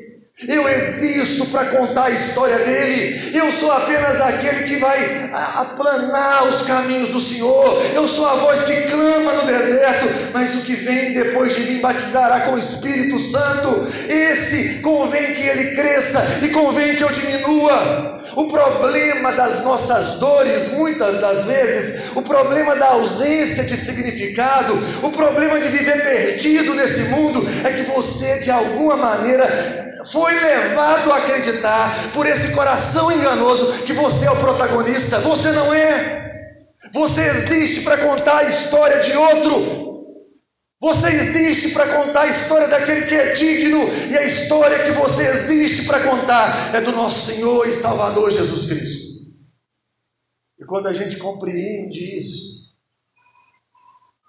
Eu 0.48 0.66
existo 0.66 1.46
para 1.46 1.66
contar 1.66 2.04
a 2.04 2.10
história 2.10 2.58
dele. 2.60 3.36
Eu 3.36 3.52
sou 3.52 3.70
apenas 3.72 4.20
aquele 4.22 4.64
que 4.64 4.76
vai 4.76 5.30
aplanar 5.56 6.48
os 6.48 6.62
caminhos 6.62 7.10
do 7.10 7.20
Senhor. 7.20 7.82
Eu 7.94 8.08
sou 8.08 8.26
a 8.26 8.34
voz 8.36 8.62
que 8.62 8.74
clama 8.88 9.34
no 9.34 9.46
deserto. 9.46 10.08
Mas 10.32 10.54
o 10.54 10.64
que 10.64 10.76
vem 10.76 11.12
depois 11.12 11.54
de 11.54 11.62
mim 11.64 11.80
batizará 11.80 12.40
com 12.40 12.52
o 12.52 12.58
Espírito 12.58 13.18
Santo. 13.18 13.86
Esse 14.08 14.80
convém 14.80 15.34
que 15.34 15.42
ele 15.42 15.74
cresça 15.74 16.40
e 16.42 16.48
convém 16.48 16.96
que 16.96 17.04
eu 17.04 17.12
diminua. 17.12 18.19
O 18.36 18.46
problema 18.48 19.32
das 19.32 19.64
nossas 19.64 20.20
dores, 20.20 20.72
muitas 20.72 21.20
das 21.20 21.44
vezes, 21.46 22.10
o 22.14 22.22
problema 22.22 22.76
da 22.76 22.86
ausência 22.90 23.64
de 23.64 23.76
significado, 23.76 24.78
o 25.02 25.10
problema 25.10 25.60
de 25.60 25.68
viver 25.68 26.02
perdido 26.02 26.74
nesse 26.74 27.10
mundo, 27.10 27.46
é 27.64 27.72
que 27.72 27.82
você, 27.90 28.38
de 28.38 28.50
alguma 28.50 28.96
maneira, 28.96 29.46
foi 30.12 30.32
levado 30.32 31.12
a 31.12 31.16
acreditar 31.16 31.94
por 32.12 32.26
esse 32.26 32.54
coração 32.54 33.10
enganoso 33.12 33.82
que 33.84 33.92
você 33.92 34.26
é 34.26 34.30
o 34.30 34.36
protagonista. 34.36 35.18
Você 35.20 35.50
não 35.50 35.74
é. 35.74 36.30
Você 36.92 37.22
existe 37.22 37.82
para 37.82 37.98
contar 37.98 38.38
a 38.38 38.44
história 38.44 39.00
de 39.00 39.16
outro. 39.16 39.89
Você 40.80 41.08
existe 41.08 41.74
para 41.74 41.94
contar 41.94 42.22
a 42.22 42.26
história 42.26 42.66
daquele 42.66 43.06
que 43.06 43.14
é 43.14 43.34
digno, 43.34 43.80
e 44.10 44.16
a 44.16 44.24
história 44.24 44.82
que 44.84 44.92
você 44.92 45.28
existe 45.28 45.86
para 45.86 46.02
contar 46.08 46.74
é 46.74 46.80
do 46.80 46.92
nosso 46.92 47.32
Senhor 47.32 47.68
e 47.68 47.72
Salvador 47.72 48.30
Jesus 48.30 48.66
Cristo. 48.66 49.30
E 50.58 50.64
quando 50.64 50.86
a 50.86 50.94
gente 50.94 51.18
compreende 51.18 52.16
isso, 52.16 52.70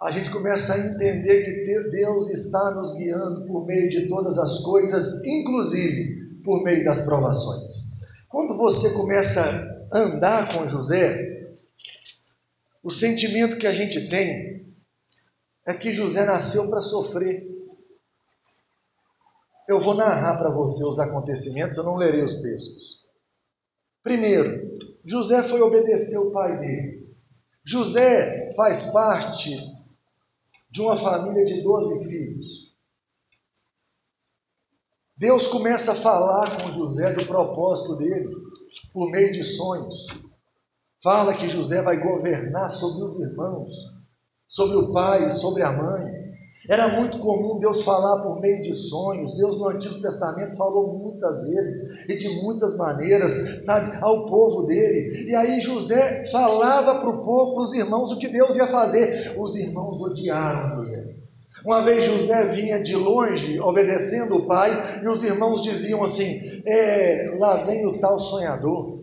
a 0.01 0.11
gente 0.11 0.29
começa 0.29 0.73
a 0.73 0.79
entender 0.79 1.43
que 1.45 1.91
Deus 1.91 2.29
está 2.31 2.71
nos 2.71 2.97
guiando 2.97 3.45
por 3.47 3.65
meio 3.65 3.89
de 3.89 4.09
todas 4.09 4.37
as 4.37 4.59
coisas, 4.59 5.23
inclusive 5.25 6.41
por 6.43 6.63
meio 6.63 6.83
das 6.83 7.05
provações. 7.05 8.01
Quando 8.27 8.57
você 8.57 8.89
começa 8.91 9.87
a 9.89 9.99
andar 9.99 10.53
com 10.53 10.67
José, 10.67 11.53
o 12.83 12.91
sentimento 12.91 13.57
que 13.57 13.67
a 13.67 13.73
gente 13.73 14.09
tem 14.09 14.65
é 15.65 15.73
que 15.73 15.91
José 15.91 16.25
nasceu 16.25 16.69
para 16.69 16.81
sofrer. 16.81 17.49
Eu 19.67 19.79
vou 19.79 19.93
narrar 19.93 20.37
para 20.37 20.49
você 20.49 20.83
os 20.83 20.99
acontecimentos, 20.99 21.77
eu 21.77 21.83
não 21.83 21.95
lerei 21.95 22.23
os 22.23 22.41
textos. 22.41 23.05
Primeiro, 24.03 24.77
José 25.05 25.43
foi 25.43 25.61
obedecer 25.61 26.17
o 26.17 26.33
pai 26.33 26.59
dele. 26.59 27.15
José 27.63 28.49
faz 28.55 28.87
parte 28.87 29.55
de 30.69 30.81
uma 30.81 30.97
família 30.97 31.45
de 31.45 31.61
12 31.61 32.09
filhos. 32.09 32.71
Deus 35.15 35.47
começa 35.47 35.91
a 35.91 35.95
falar 35.95 36.49
com 36.59 36.71
José 36.71 37.13
do 37.13 37.25
propósito 37.27 37.97
dele, 37.97 38.35
por 38.91 39.11
meio 39.11 39.31
de 39.31 39.43
sonhos. 39.43 40.07
Fala 41.03 41.35
que 41.35 41.47
José 41.47 41.81
vai 41.83 41.97
governar 42.01 42.71
sobre 42.71 43.03
os 43.03 43.19
irmãos, 43.29 43.71
sobre 44.51 44.75
o 44.75 44.91
pai, 44.91 45.31
sobre 45.31 45.63
a 45.63 45.71
mãe. 45.71 46.21
Era 46.69 46.89
muito 46.89 47.17
comum 47.19 47.57
Deus 47.57 47.81
falar 47.81 48.21
por 48.21 48.39
meio 48.39 48.61
de 48.61 48.75
sonhos. 48.75 49.37
Deus 49.37 49.57
no 49.57 49.69
Antigo 49.69 49.99
Testamento 50.01 50.55
falou 50.55 50.99
muitas 50.99 51.47
vezes 51.47 52.07
e 52.07 52.17
de 52.17 52.43
muitas 52.43 52.77
maneiras, 52.77 53.65
sabe, 53.65 53.97
ao 53.99 54.27
povo 54.27 54.67
dele. 54.67 55.27
E 55.27 55.35
aí 55.35 55.59
José 55.59 56.29
falava 56.31 56.99
para 56.99 57.09
o 57.09 57.21
povo, 57.23 57.55
para 57.55 57.63
os 57.63 57.73
irmãos, 57.73 58.11
o 58.11 58.19
que 58.19 58.27
Deus 58.27 58.55
ia 58.55 58.67
fazer. 58.67 59.35
Os 59.39 59.55
irmãos 59.55 60.01
odiaram 60.01 60.77
José. 60.77 61.15
Uma 61.65 61.81
vez 61.81 62.05
José 62.05 62.53
vinha 62.53 62.83
de 62.83 62.95
longe, 62.95 63.59
obedecendo 63.59 64.35
o 64.35 64.47
pai, 64.47 65.01
e 65.03 65.07
os 65.07 65.23
irmãos 65.23 65.61
diziam 65.61 66.03
assim: 66.03 66.61
é, 66.65 67.35
lá 67.39 67.65
vem 67.65 67.87
o 67.87 67.99
tal 67.99 68.19
sonhador, 68.19 68.99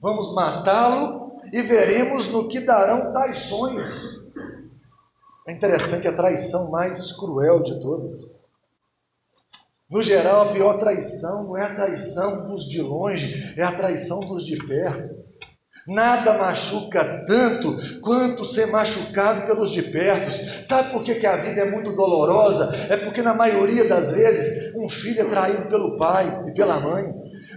vamos 0.00 0.34
matá-lo 0.34 1.38
e 1.52 1.62
veremos 1.62 2.28
no 2.28 2.48
que 2.48 2.60
darão 2.60 3.12
tais 3.12 3.36
sonhos. 3.38 4.13
É 5.46 5.52
interessante 5.52 6.08
a 6.08 6.12
traição 6.12 6.70
mais 6.70 7.12
cruel 7.12 7.62
de 7.62 7.78
todas. 7.80 8.34
No 9.90 10.02
geral, 10.02 10.48
a 10.48 10.52
pior 10.52 10.80
traição 10.80 11.44
não 11.44 11.56
é 11.56 11.62
a 11.62 11.74
traição 11.74 12.48
dos 12.48 12.64
de 12.64 12.80
longe, 12.80 13.54
é 13.56 13.62
a 13.62 13.72
traição 13.72 14.20
dos 14.20 14.44
de 14.44 14.56
perto. 14.56 15.22
Nada 15.86 16.38
machuca 16.38 17.26
tanto 17.28 18.00
quanto 18.00 18.42
ser 18.46 18.68
machucado 18.68 19.46
pelos 19.46 19.70
de 19.70 19.82
perto. 19.82 20.32
Sabe 20.32 20.90
por 20.92 21.04
que, 21.04 21.26
a 21.26 21.36
vida 21.36 21.60
é 21.60 21.70
muito 21.70 21.92
dolorosa? 21.92 22.74
É 22.88 22.96
porque, 22.96 23.20
na 23.20 23.34
maioria 23.34 23.86
das 23.86 24.12
vezes, 24.12 24.74
um 24.76 24.88
filho 24.88 25.20
é 25.20 25.24
traído 25.24 25.68
pelo 25.68 25.98
pai 25.98 26.44
e 26.48 26.54
pela 26.54 26.80
mãe. 26.80 27.04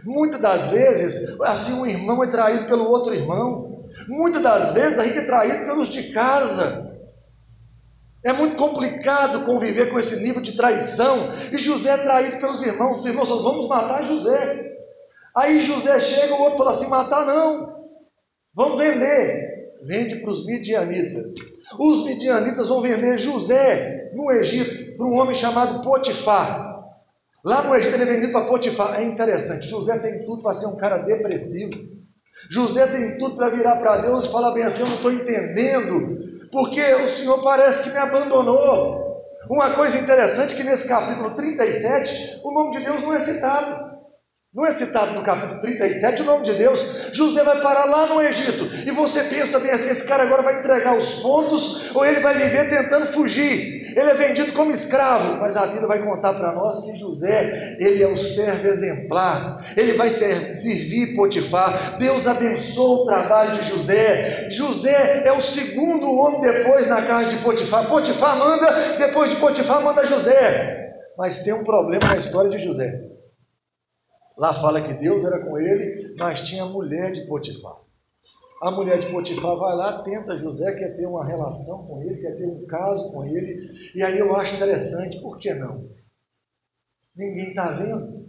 Muitas 0.03 0.41
das 0.41 0.71
vezes, 0.71 1.39
assim, 1.39 1.79
um 1.79 1.85
irmão 1.85 2.21
é 2.21 2.27
traído 2.27 2.65
pelo 2.65 2.83
outro 2.89 3.13
irmão. 3.13 3.85
Muitas 4.09 4.43
das 4.43 4.73
vezes, 4.73 4.99
a 4.99 5.05
gente 5.05 5.19
é 5.19 5.25
traído 5.25 5.65
pelos 5.65 5.87
de 5.87 6.11
casa. 6.11 6.96
É 8.27 8.33
muito 8.33 8.57
complicado 8.57 9.45
conviver 9.45 9.89
com 9.89 9.97
esse 9.97 10.21
nível 10.21 10.41
de 10.41 10.51
traição. 10.57 11.17
E 11.49 11.57
José 11.57 11.91
é 11.91 11.97
traído 11.97 12.37
pelos 12.41 12.61
irmãos. 12.61 12.99
Os 12.99 13.05
irmãos 13.05 13.29
falam, 13.29 13.43
vamos 13.43 13.69
matar 13.69 14.03
José. 14.03 14.77
Aí 15.33 15.61
José 15.61 15.97
chega, 16.01 16.33
o 16.33 16.41
outro 16.41 16.57
fala 16.57 16.71
assim: 16.71 16.89
matar 16.89 17.25
não. 17.25 17.87
Vamos 18.53 18.79
vender. 18.79 19.77
Vende 19.81 20.17
para 20.17 20.29
os 20.29 20.45
midianitas. 20.45 21.35
Os 21.79 22.03
midianitas 22.03 22.67
vão 22.67 22.81
vender 22.81 23.17
José 23.17 24.11
no 24.13 24.29
Egito 24.29 24.97
para 24.97 25.07
um 25.07 25.17
homem 25.17 25.33
chamado 25.33 25.81
Potifar. 25.81 26.83
Lá 27.45 27.63
no 27.63 27.73
Egito 27.75 27.95
ele 27.95 28.03
é 28.03 28.13
vendido 28.13 28.33
para 28.33 28.47
Potifar. 28.47 28.99
É 28.99 29.05
interessante. 29.05 29.69
José 29.69 29.99
tem 29.99 30.25
tudo 30.25 30.43
para 30.43 30.53
ser 30.53 30.65
um 30.65 30.75
cara 30.75 30.97
depressivo. 30.97 31.71
José 32.49 32.87
tem 32.87 33.17
tudo 33.19 33.37
para 33.37 33.47
virar 33.47 33.77
para 33.77 34.01
Deus 34.01 34.25
e 34.25 34.31
falar 34.33 34.51
bem 34.51 34.63
assim: 34.63 34.81
eu 34.81 34.89
não 34.89 34.95
estou 34.95 35.13
entendendo 35.13 36.26
porque 36.51 36.81
o 36.95 37.07
Senhor 37.07 37.43
parece 37.43 37.83
que 37.83 37.89
me 37.91 37.97
abandonou. 37.97 39.07
Uma 39.49 39.71
coisa 39.71 39.97
interessante 39.97 40.53
é 40.53 40.57
que 40.57 40.63
nesse 40.63 40.89
capítulo 40.89 41.31
37, 41.31 42.41
o 42.43 42.51
nome 42.51 42.71
de 42.71 42.79
Deus 42.79 43.01
não 43.01 43.13
é 43.13 43.19
citado. 43.19 43.97
Não 44.53 44.65
é 44.65 44.71
citado 44.71 45.13
no 45.13 45.23
capítulo 45.23 45.61
37 45.61 46.21
o 46.21 46.25
nome 46.25 46.43
de 46.43 46.53
Deus. 46.53 47.09
José 47.13 47.43
vai 47.43 47.61
parar 47.61 47.85
lá 47.85 48.07
no 48.07 48.21
Egito. 48.21 48.65
E 48.85 48.91
você 48.91 49.35
pensa 49.35 49.59
bem 49.59 49.71
assim: 49.71 49.91
esse 49.91 50.07
cara 50.07 50.23
agora 50.23 50.41
vai 50.41 50.59
entregar 50.59 50.97
os 50.97 51.19
pontos 51.19 51.95
ou 51.95 52.05
ele 52.05 52.19
vai 52.21 52.35
viver 52.35 52.69
tentando 52.69 53.05
fugir? 53.07 53.76
Ele 53.97 54.11
é 54.11 54.13
vendido 54.13 54.53
como 54.53 54.69
escravo, 54.69 55.39
mas 55.39 55.57
a 55.57 55.65
Bíblia 55.65 55.87
vai 55.87 56.05
contar 56.05 56.35
para 56.35 56.51
nós 56.51 56.83
que 56.83 56.99
José, 56.99 57.77
ele 57.79 58.03
é 58.03 58.07
o 58.07 58.15
servo 58.15 58.67
exemplar, 58.67 59.73
ele 59.75 59.93
vai 59.93 60.07
servir 60.07 61.15
Potifar. 61.15 61.97
Deus 61.97 62.27
abençoou 62.27 63.01
o 63.01 63.05
trabalho 63.07 63.59
de 63.59 63.67
José. 63.67 64.51
José 64.51 65.23
é 65.25 65.33
o 65.33 65.41
segundo 65.41 66.11
homem 66.11 66.41
depois 66.41 66.87
na 66.89 67.01
casa 67.01 67.31
de 67.31 67.37
Potifar. 67.37 67.87
Potifar 67.87 68.37
manda, 68.37 68.69
depois 68.99 69.31
de 69.31 69.37
Potifar 69.37 69.81
manda 69.81 70.05
José. 70.05 70.93
Mas 71.17 71.39
tem 71.39 71.53
um 71.53 71.63
problema 71.63 72.07
na 72.07 72.17
história 72.17 72.51
de 72.51 72.59
José. 72.59 73.01
Lá 74.37 74.53
fala 74.53 74.79
que 74.79 74.93
Deus 74.93 75.25
era 75.25 75.39
com 75.39 75.57
ele, 75.57 76.13
mas 76.19 76.41
tinha 76.41 76.61
a 76.61 76.67
mulher 76.67 77.13
de 77.13 77.21
Potifar. 77.21 77.86
A 78.61 78.71
mulher 78.71 78.99
de 78.99 79.11
Potifar 79.11 79.55
vai 79.55 79.75
lá, 79.75 80.03
tenta 80.03 80.37
José, 80.39 80.73
quer 80.75 80.95
ter 80.95 81.05
uma 81.05 81.25
relação 81.25 81.87
com 81.87 82.01
ele, 82.01 82.19
quer 82.19 82.37
ter 82.37 82.47
um 82.47 82.65
caso 82.65 83.13
com 83.13 83.23
ele. 83.23 83.91
E 83.95 84.01
aí 84.01 84.17
eu 84.17 84.35
acho 84.35 84.55
interessante, 84.55 85.21
por 85.21 85.37
que 85.37 85.53
não? 85.53 85.89
Ninguém 87.15 87.49
está 87.49 87.77
vendo? 87.77 88.27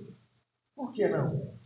Por 0.74 0.92
que 0.92 1.08
não? 1.08 1.58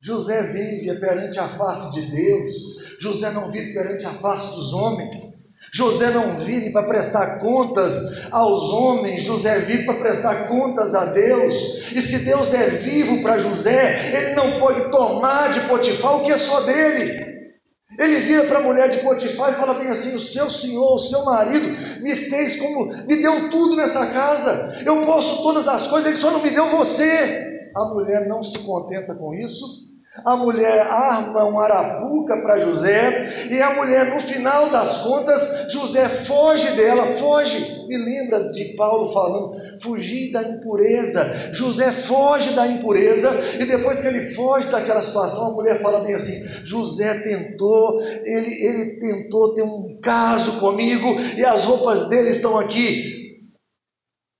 José 0.00 0.52
vive 0.52 1.00
perante 1.00 1.38
a 1.38 1.48
face 1.48 2.00
de 2.00 2.14
Deus, 2.14 2.54
José 3.00 3.30
não 3.32 3.50
vive 3.50 3.72
perante 3.72 4.04
a 4.04 4.12
face 4.12 4.54
dos 4.54 4.72
homens. 4.72 5.35
José 5.76 6.08
não 6.08 6.38
vive 6.38 6.70
para 6.70 6.86
prestar 6.86 7.38
contas 7.38 8.32
aos 8.32 8.72
homens, 8.72 9.24
José 9.24 9.58
vive 9.58 9.84
para 9.84 9.98
prestar 9.98 10.48
contas 10.48 10.94
a 10.94 11.04
Deus. 11.04 11.92
E 11.92 12.00
se 12.00 12.24
Deus 12.24 12.54
é 12.54 12.70
vivo 12.70 13.22
para 13.22 13.38
José, 13.38 14.16
ele 14.16 14.34
não 14.34 14.58
pode 14.58 14.90
tomar 14.90 15.50
de 15.50 15.60
Potifar 15.68 16.16
o 16.16 16.24
que 16.24 16.32
é 16.32 16.36
só 16.38 16.62
dele. 16.62 17.26
Ele 17.98 18.20
vira 18.20 18.44
para 18.44 18.60
a 18.60 18.62
mulher 18.62 18.88
de 18.88 19.00
Potifar 19.00 19.52
e 19.52 19.56
fala 19.56 19.74
bem 19.74 19.88
assim: 19.88 20.16
O 20.16 20.20
seu 20.20 20.50
senhor, 20.50 20.94
o 20.94 20.98
seu 20.98 21.26
marido, 21.26 21.68
me 22.00 22.16
fez 22.16 22.58
como, 22.58 23.06
me 23.06 23.16
deu 23.16 23.50
tudo 23.50 23.76
nessa 23.76 24.06
casa, 24.06 24.82
eu 24.82 25.04
posso 25.04 25.42
todas 25.42 25.68
as 25.68 25.88
coisas, 25.88 26.08
ele 26.08 26.18
só 26.18 26.30
não 26.30 26.42
me 26.42 26.48
deu 26.48 26.70
você. 26.70 27.68
A 27.76 27.84
mulher 27.92 28.26
não 28.26 28.42
se 28.42 28.60
contenta 28.60 29.14
com 29.14 29.34
isso, 29.34 29.85
a 30.24 30.36
mulher 30.36 30.80
arma 30.80 31.44
um 31.44 31.58
arapuca 31.58 32.36
para 32.42 32.60
José, 32.60 33.48
e 33.50 33.60
a 33.60 33.74
mulher, 33.74 34.14
no 34.14 34.20
final 34.20 34.70
das 34.70 34.98
contas, 35.02 35.70
José 35.70 36.08
foge 36.08 36.70
dela, 36.72 37.06
foge. 37.06 37.76
Me 37.86 37.96
lembra 37.96 38.50
de 38.50 38.74
Paulo 38.76 39.12
falando: 39.12 39.56
fugir 39.80 40.32
da 40.32 40.42
impureza. 40.42 41.52
José 41.52 41.92
foge 41.92 42.50
da 42.54 42.66
impureza, 42.66 43.30
e 43.60 43.64
depois 43.64 44.00
que 44.00 44.08
ele 44.08 44.30
foge 44.34 44.68
daquela 44.68 45.02
situação, 45.02 45.52
a 45.52 45.54
mulher 45.54 45.80
fala 45.80 46.00
bem 46.00 46.14
assim: 46.14 46.66
José 46.66 47.14
tentou, 47.22 48.02
ele, 48.24 48.64
ele 48.64 49.00
tentou 49.00 49.54
ter 49.54 49.62
um 49.62 49.98
caso 50.02 50.58
comigo, 50.58 51.06
e 51.36 51.44
as 51.44 51.64
roupas 51.64 52.08
dele 52.08 52.30
estão 52.30 52.58
aqui. 52.58 53.16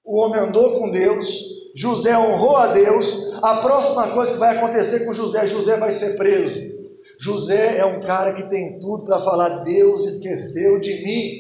O 0.05 0.21
homem 0.21 0.41
andou 0.41 0.79
com 0.79 0.91
Deus, 0.91 1.56
José 1.77 2.17
honrou 2.17 2.57
a 2.57 2.69
Deus, 2.69 3.39
a 3.43 3.57
próxima 3.57 4.09
coisa 4.09 4.33
que 4.33 4.39
vai 4.39 4.57
acontecer 4.57 5.05
com 5.05 5.13
José, 5.13 5.47
José 5.47 5.77
vai 5.77 5.93
ser 5.93 6.17
preso. 6.17 6.75
José 7.21 7.77
é 7.79 7.85
um 7.85 8.01
cara 8.01 8.33
que 8.33 8.45
tem 8.45 8.81
tudo 8.81 9.05
para 9.05 9.19
falar: 9.19 9.63
Deus 9.63 10.05
esqueceu 10.05 10.81
de 10.81 11.05
mim, 11.05 11.31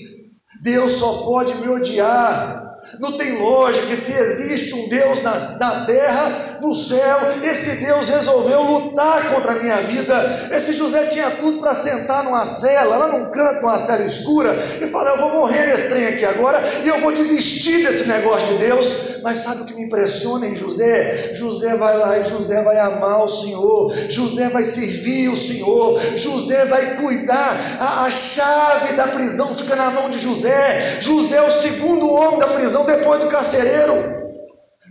Deus 0.62 0.92
só 0.92 1.25
pode 1.25 1.55
me 1.55 1.68
odiar, 1.68 2.77
não 3.01 3.16
tem 3.16 3.38
lógica 3.38 3.96
se 3.96 4.12
existe 4.12 4.75
um 4.75 4.88
Deus 4.88 5.22
na, 5.22 5.59
na 5.59 5.87
terra, 5.87 6.55
no 6.66 6.74
céu, 6.74 7.18
esse 7.42 7.85
Deus 7.85 8.09
resolveu 8.09 8.62
lutar 8.62 9.31
contra 9.33 9.52
a 9.52 9.62
minha 9.62 9.76
vida. 9.79 10.48
Esse 10.52 10.72
José 10.72 11.07
tinha 11.07 11.31
tudo 11.31 11.61
para 11.61 11.74
sentar 11.74 12.24
numa 12.24 12.44
cela, 12.44 12.96
lá 12.96 13.09
num 13.09 13.31
canto, 13.31 13.62
numa 13.62 13.79
cela 13.79 14.05
escura, 14.05 14.52
e 14.81 14.88
falar: 14.88 15.12
Eu 15.12 15.18
vou 15.18 15.31
morrer 15.31 15.66
nesse 15.66 15.88
trem 15.88 16.07
aqui 16.07 16.24
agora, 16.24 16.61
e 16.85 16.88
eu 16.88 17.00
vou 17.00 17.12
desistir 17.12 17.85
desse 17.85 18.09
negócio 18.09 18.48
de 18.48 18.66
Deus. 18.66 19.20
Mas 19.22 19.38
sabe 19.38 19.62
o 19.62 19.66
que 19.66 19.74
me 19.74 19.85
impressiona 19.85 20.46
em 20.46 20.57
José? 20.57 21.35
José 21.35 21.76
vai 21.76 21.96
lá 21.96 22.18
e 22.18 22.24
José 22.24 22.62
vai 22.62 22.79
amar 22.79 23.24
o 23.24 23.29
Senhor, 23.29 23.94
José 24.09 24.48
vai 24.48 24.64
servir 24.64 25.29
o 25.29 25.37
Senhor, 25.37 26.00
José 26.16 26.64
vai 26.64 26.96
cuidar. 26.96 27.76
A, 27.79 28.05
a 28.05 28.11
chave 28.11 28.94
da 28.94 29.07
prisão 29.07 29.55
fica 29.55 29.76
na 29.76 29.90
mão 29.90 30.11
de 30.11 30.18
José. 30.18 30.98
José 31.00 31.37
é 31.37 31.42
o 31.42 31.50
segundo 31.50 32.11
homem 32.11 32.40
da 32.40 32.48
prisão 32.48 32.85
depois 32.85 33.20
do 33.20 33.29
carcereiro. 33.29 34.25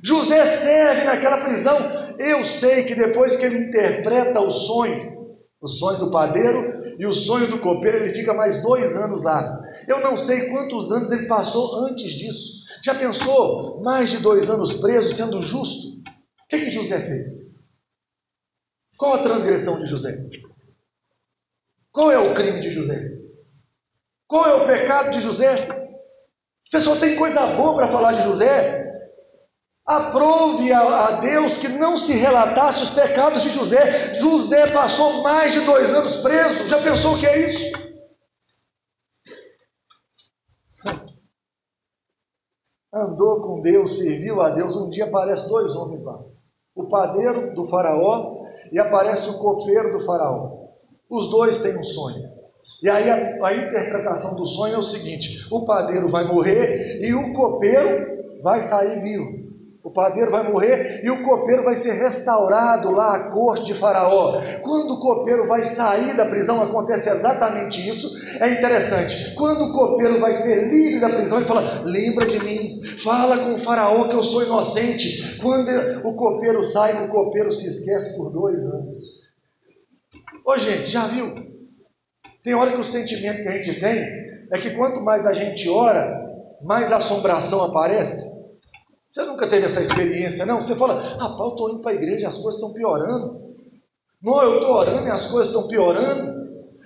José 0.06 0.46
serve 0.46 1.06
naquela 1.06 1.44
prisão. 1.44 1.76
Eu 2.20 2.46
sei 2.46 2.84
que 2.84 2.94
depois 2.94 3.38
que 3.38 3.46
ele 3.46 3.70
interpreta 3.70 4.39
o 4.39 4.52
sonho, 4.52 5.36
o 5.60 5.68
sonho 5.68 5.98
do 5.98 6.12
padeiro 6.12 6.96
e 7.00 7.08
o 7.08 7.13
sonho 7.13 7.48
do 7.48 7.58
copeiro, 7.58 7.98
ele 7.98 8.13
fica 8.13 8.32
mais 8.32 8.62
dois 8.62 8.96
anos 8.98 9.24
lá. 9.24 9.63
Eu 9.88 10.02
não 10.02 10.15
sei 10.15 10.52
quantos 10.52 10.91
anos 10.91 11.12
ele 11.12 11.26
passou 11.26 11.88
antes 11.88 12.12
disso. 12.12 12.65
Já 12.84 12.94
pensou? 12.94 13.82
Mais 13.82 14.12
de 14.12 14.20
dois 14.20 14.48
anos 14.48 14.76
preso, 14.76 15.15
sendo 15.15 15.41
justo? 15.41 16.08
O 16.08 16.48
que, 16.50 16.60
que 16.60 16.70
José 16.70 17.00
fez? 17.00 17.56
Qual 18.98 19.15
a 19.15 19.24
transgressão 19.24 19.80
de 19.80 19.88
José? 19.88 20.15
Qual 21.91 22.12
é 22.12 22.20
o 22.20 22.36
crime 22.36 22.62
de 22.62 22.70
José? 22.70 23.02
Qual 24.28 24.46
é 24.46 24.54
o 24.54 24.68
pecado 24.68 25.10
de 25.10 25.20
José? 25.20 25.56
Você 26.63 26.80
só 26.80 26.96
tem 26.96 27.15
coisa 27.15 27.44
boa 27.56 27.76
para 27.76 27.88
falar 27.88 28.13
de 28.13 28.24
José? 28.24 28.85
Aprove 29.86 30.74
a, 30.74 31.12
Deus 31.21 31.58
que 31.58 31.67
não 31.67 31.95
se 31.95 32.13
relatasse 32.13 32.82
os 32.82 32.89
pecados 32.89 33.43
de 33.43 33.50
José. 33.50 34.15
José 34.19 34.71
passou 34.71 35.21
mais 35.21 35.54
de 35.54 35.62
dois 35.62 35.93
anos 35.93 36.17
preso. 36.17 36.67
Já 36.67 36.82
pensou 36.82 37.13
o 37.13 37.19
que 37.19 37.28
é 37.28 37.48
isso? 37.48 37.86
Andou 42.91 43.43
com 43.43 43.62
Deus, 43.62 44.00
serviu 44.00 44.41
a 44.41 44.50
Deus. 44.50 44.76
Um 44.76 44.89
dia 44.89 45.06
aparecem 45.06 45.50
dois 45.50 45.76
homens 45.76 46.04
lá: 46.04 46.19
o 46.74 46.89
padeiro 46.89 47.54
do 47.54 47.67
Faraó 47.67 48.43
e 48.71 48.80
aparece 48.80 49.30
o 49.30 49.38
copeiro 49.38 49.91
do 49.91 50.04
Faraó. 50.04 50.65
Os 51.08 51.30
dois 51.30 51.62
têm 51.62 51.78
um 51.78 51.84
sonho. 51.84 52.34
E 52.82 52.89
aí 52.89 53.08
a, 53.08 53.45
a 53.45 53.56
interpretação 53.56 54.36
do 54.36 54.48
sonho 54.48 54.74
é 54.74 54.78
o 54.80 54.84
seguinte: 54.84 55.48
o 55.52 55.63
padeiro 55.63 56.10
vai 56.10 56.28
morrer 56.28 57.02
e 57.04 57.13
o 57.13 57.36
copeiro 57.36 58.41
vai 58.41 58.63
sair 58.63 59.04
vivo. 59.04 59.45
O 59.86 59.91
padeiro 59.91 60.32
vai 60.32 60.52
morrer 60.52 61.02
e 61.04 61.12
o 61.12 61.24
copeiro 61.24 61.63
vai 61.63 61.76
ser 61.76 62.02
restaurado 62.02 62.89
lá 62.89 63.15
à 63.15 63.30
corte 63.30 63.65
de 63.65 63.76
Faraó. 63.76 64.41
Quando 64.63 64.95
o 64.95 65.00
copeiro 65.00 65.48
vai 65.48 65.63
sair 65.63 66.15
da 66.15 66.26
prisão, 66.26 66.60
acontece 66.63 67.08
exatamente 67.08 67.88
isso. 67.88 68.43
É 68.43 68.50
interessante. 68.50 69.36
Quando 69.36 69.65
o 69.65 69.74
copeiro 69.74 70.19
vai 70.19 70.34
ser 70.34 70.71
livre 70.71 71.00
da 71.00 71.10
prisão, 71.10 71.38
ele 71.38 71.45
fala: 71.45 71.84
Lembra 71.84 72.26
de 72.26 72.43
mim, 72.43 72.82
fala 73.04 73.38
com 73.38 73.54
o 73.54 73.60
Faraó 73.60 74.08
que 74.08 74.15
eu 74.15 74.24
sou 74.24 74.41
inocente. 74.41 75.38
Quando 75.39 75.69
o 76.04 76.15
copeiro 76.15 76.63
sai, 76.63 77.06
o 77.06 77.10
copeiro 77.10 77.52
se 77.52 77.67
esquece 77.67 78.17
por 78.17 78.34
dois 78.34 78.58
anos. 78.65 78.98
Ô 80.48 80.58
gente, 80.58 80.89
já 80.89 81.06
viu? 81.06 81.32
Tem 82.43 82.56
hora 82.56 82.71
que 82.71 82.80
o 82.80 82.84
sentimento 82.84 83.43
que 83.43 83.50
a 83.50 83.52
gente 83.52 83.80
tem 83.80 84.04
é 84.52 84.58
que 84.58 84.71
quanto 84.71 85.02
mais 85.02 85.28
a 85.28 85.34
gente 85.34 85.69
ora, 85.69 86.26
mais 86.63 86.91
assombração 86.91 87.63
aparece. 87.65 88.35
Você 89.15 89.23
nunca 89.23 89.47
teve 89.47 89.65
essa 89.65 89.80
experiência, 89.80 90.45
não? 90.45 90.62
Você 90.62 90.75
fala, 90.75 90.95
rapaz, 90.95 91.39
eu 91.39 91.47
estou 91.51 91.69
indo 91.69 91.82
para 91.82 91.91
a 91.91 91.95
igreja 91.95 92.23
e 92.23 92.25
as 92.25 92.36
coisas 92.36 92.56
estão 92.56 92.73
piorando. 92.73 93.34
Não, 94.21 94.43
eu 94.43 94.56
estou 94.56 94.75
orando 94.75 95.08
e 95.08 95.12
as 95.12 95.32
coisas 95.32 95.47
estão 95.47 95.69
piorando. 95.69 96.36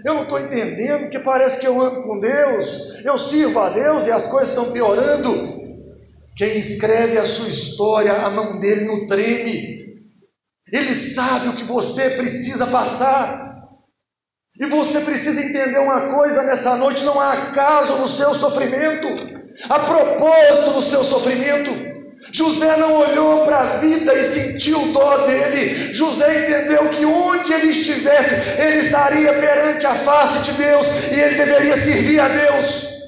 Eu 0.06 0.14
não 0.14 0.22
estou 0.22 0.40
entendendo, 0.40 1.02
porque 1.02 1.18
parece 1.18 1.60
que 1.60 1.66
eu 1.66 1.82
ando 1.82 2.04
com 2.04 2.20
Deus, 2.20 3.04
eu 3.04 3.18
sirvo 3.18 3.60
a 3.60 3.70
Deus 3.70 4.06
e 4.06 4.12
as 4.12 4.28
coisas 4.28 4.50
estão 4.50 4.72
piorando. 4.72 5.28
Quem 6.38 6.60
escreve 6.60 7.18
a 7.18 7.26
sua 7.26 7.50
história, 7.50 8.14
a 8.14 8.30
mão 8.30 8.60
dele 8.60 8.86
não 8.86 9.08
treme. 9.08 9.80
Ele 10.72 10.94
sabe 10.94 11.48
o 11.48 11.56
que 11.56 11.64
você 11.64 12.12
precisa 12.12 12.68
passar. 12.68 13.58
E 14.60 14.68
você 14.68 15.02
precisa 15.02 15.42
entender 15.42 15.80
uma 15.80 16.14
coisa 16.14 16.44
nessa 16.44 16.78
noite: 16.78 17.04
não 17.06 17.20
há 17.20 17.34
acaso 17.34 17.96
no 17.96 18.08
seu 18.08 18.36
sofrimento, 18.36 19.08
há 19.68 19.80
propósito 19.80 20.76
no 20.76 20.82
seu 20.84 21.04
sofrimento. 21.04 21.89
José 22.32 22.78
não 22.78 22.94
olhou 22.96 23.46
para 23.46 23.60
a 23.60 23.78
vida 23.78 24.14
e 24.14 24.24
sentiu 24.24 24.80
dó 24.94 25.18
dele. 25.26 25.94
José 25.94 26.46
entendeu 26.46 26.90
que 26.90 27.06
onde 27.06 27.54
ele 27.54 27.70
estivesse, 27.70 28.36
ele 28.60 28.80
estaria 28.80 29.34
perante 29.34 29.86
a 29.86 29.96
face 29.96 30.40
de 30.40 30.54
Deus 30.54 30.88
e 31.12 31.20
ele 31.20 31.36
deveria 31.36 31.78
servir 31.78 32.20
a 32.20 32.28
Deus. 32.28 33.00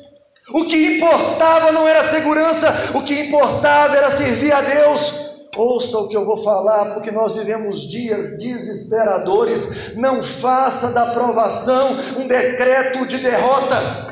O 0.53 0.65
que 0.65 0.97
importava 0.97 1.71
não 1.71 1.87
era 1.87 2.03
segurança, 2.09 2.91
o 2.93 3.01
que 3.03 3.27
importava 3.27 3.95
era 3.95 4.11
servir 4.11 4.51
a 4.51 4.61
Deus. 4.61 5.31
Ouça 5.55 5.97
o 5.97 6.07
que 6.07 6.15
eu 6.15 6.25
vou 6.25 6.37
falar, 6.37 6.93
porque 6.93 7.11
nós 7.11 7.35
vivemos 7.35 7.89
dias 7.89 8.37
desesperadores. 8.37 9.95
Não 9.95 10.23
faça 10.23 10.91
da 10.91 11.03
aprovação 11.03 11.89
um 12.17 12.27
decreto 12.27 13.05
de 13.05 13.17
derrota. 13.17 14.10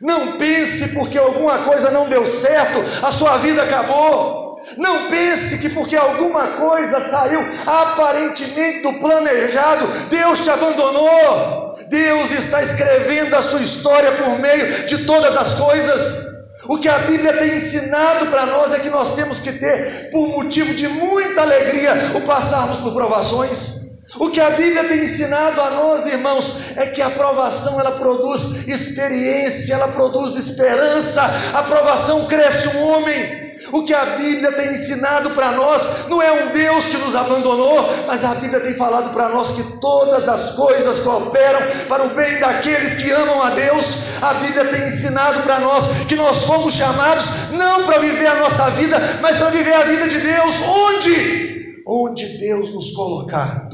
Não 0.00 0.32
pense 0.32 0.88
porque 0.88 1.18
alguma 1.18 1.58
coisa 1.58 1.90
não 1.90 2.08
deu 2.08 2.26
certo, 2.26 2.84
a 3.02 3.10
sua 3.10 3.38
vida 3.38 3.62
acabou. 3.62 4.46
Não 4.76 5.08
pense 5.08 5.58
que 5.58 5.70
porque 5.70 5.96
alguma 5.96 6.46
coisa 6.48 7.00
saiu 7.00 7.40
aparentemente 7.66 8.82
do 8.82 8.94
planejado, 8.94 9.86
Deus 10.10 10.40
te 10.40 10.50
abandonou. 10.50 11.76
Deus 11.88 12.32
está 12.32 12.62
escrevendo 12.62 13.36
a 13.36 13.42
sua 13.42 13.60
história 13.60 14.10
por 14.12 14.38
meio 14.40 14.86
de 14.86 15.04
todas 15.06 15.36
as 15.36 15.54
coisas. 15.54 16.26
O 16.68 16.78
que 16.78 16.88
a 16.88 16.98
Bíblia 16.98 17.32
tem 17.34 17.54
ensinado 17.54 18.26
para 18.26 18.44
nós 18.46 18.72
é 18.74 18.80
que 18.80 18.90
nós 18.90 19.14
temos 19.14 19.38
que 19.38 19.52
ter, 19.52 20.10
por 20.10 20.26
motivo 20.28 20.74
de 20.74 20.88
muita 20.88 21.42
alegria, 21.42 21.92
o 22.16 22.22
passarmos 22.22 22.78
por 22.78 22.92
provações. 22.92 23.75
O 24.18 24.30
que 24.30 24.40
a 24.40 24.50
Bíblia 24.50 24.84
tem 24.84 25.04
ensinado 25.04 25.60
a 25.60 25.70
nós, 25.70 26.06
irmãos, 26.06 26.76
é 26.76 26.86
que 26.86 27.02
a 27.02 27.08
aprovação 27.08 27.78
ela 27.78 27.92
produz 27.92 28.66
experiência, 28.66 29.74
ela 29.74 29.88
produz 29.88 30.36
esperança. 30.36 31.22
A 31.52 31.58
aprovação 31.58 32.24
cresce 32.26 32.76
um 32.76 32.88
homem. 32.88 33.46
O 33.72 33.84
que 33.84 33.92
a 33.92 34.16
Bíblia 34.16 34.52
tem 34.52 34.72
ensinado 34.72 35.30
para 35.30 35.52
nós 35.52 36.06
não 36.08 36.22
é 36.22 36.30
um 36.30 36.52
Deus 36.52 36.84
que 36.84 36.96
nos 36.98 37.16
abandonou, 37.16 37.82
mas 38.06 38.24
a 38.24 38.34
Bíblia 38.36 38.60
tem 38.60 38.74
falado 38.74 39.12
para 39.12 39.28
nós 39.28 39.50
que 39.50 39.80
todas 39.80 40.28
as 40.28 40.52
coisas 40.52 41.00
cooperam 41.00 41.58
para 41.88 42.04
o 42.04 42.08
bem 42.10 42.38
daqueles 42.38 42.96
que 42.96 43.10
amam 43.10 43.42
a 43.42 43.50
Deus. 43.50 44.02
A 44.22 44.34
Bíblia 44.34 44.64
tem 44.66 44.86
ensinado 44.86 45.42
para 45.42 45.58
nós 45.60 46.04
que 46.08 46.14
nós 46.14 46.44
fomos 46.44 46.74
chamados 46.74 47.50
não 47.52 47.84
para 47.84 47.98
viver 47.98 48.28
a 48.28 48.36
nossa 48.36 48.70
vida, 48.70 48.98
mas 49.20 49.36
para 49.36 49.50
viver 49.50 49.74
a 49.74 49.82
vida 49.82 50.08
de 50.08 50.20
Deus. 50.20 50.54
Onde? 50.62 51.82
Onde 51.86 52.38
Deus 52.38 52.72
nos 52.72 52.92
colocar. 52.92 53.68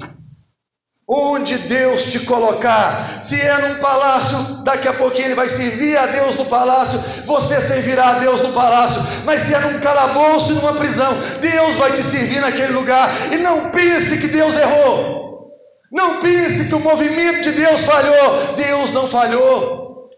Onde 1.14 1.59
Deus 1.59 2.11
te 2.11 2.20
colocar, 2.20 3.22
se 3.22 3.38
é 3.38 3.68
num 3.68 3.81
palácio, 3.83 4.64
daqui 4.64 4.88
a 4.88 4.94
pouquinho 4.94 5.27
ele 5.27 5.35
vai 5.35 5.46
servir 5.46 5.94
a 5.94 6.07
Deus 6.07 6.37
no 6.37 6.46
palácio, 6.46 6.98
você 7.27 7.61
servirá 7.61 8.16
a 8.16 8.18
Deus 8.20 8.40
no 8.40 8.55
palácio, 8.55 9.03
mas 9.27 9.42
se 9.42 9.55
é 9.55 9.61
num 9.61 9.79
calabouço, 9.81 10.55
numa 10.55 10.72
prisão, 10.72 11.12
Deus 11.38 11.77
vai 11.77 11.92
te 11.92 12.03
servir 12.03 12.40
naquele 12.40 12.72
lugar, 12.72 13.11
e 13.31 13.37
não 13.37 13.70
pense 13.72 14.22
que 14.22 14.29
Deus 14.29 14.57
errou, 14.57 15.53
não 15.92 16.22
pense 16.22 16.68
que 16.68 16.75
o 16.75 16.81
movimento 16.81 17.42
de 17.42 17.53
Deus 17.53 17.85
falhou, 17.85 18.55
Deus 18.57 18.92
não 18.94 19.07
falhou. 19.07 20.09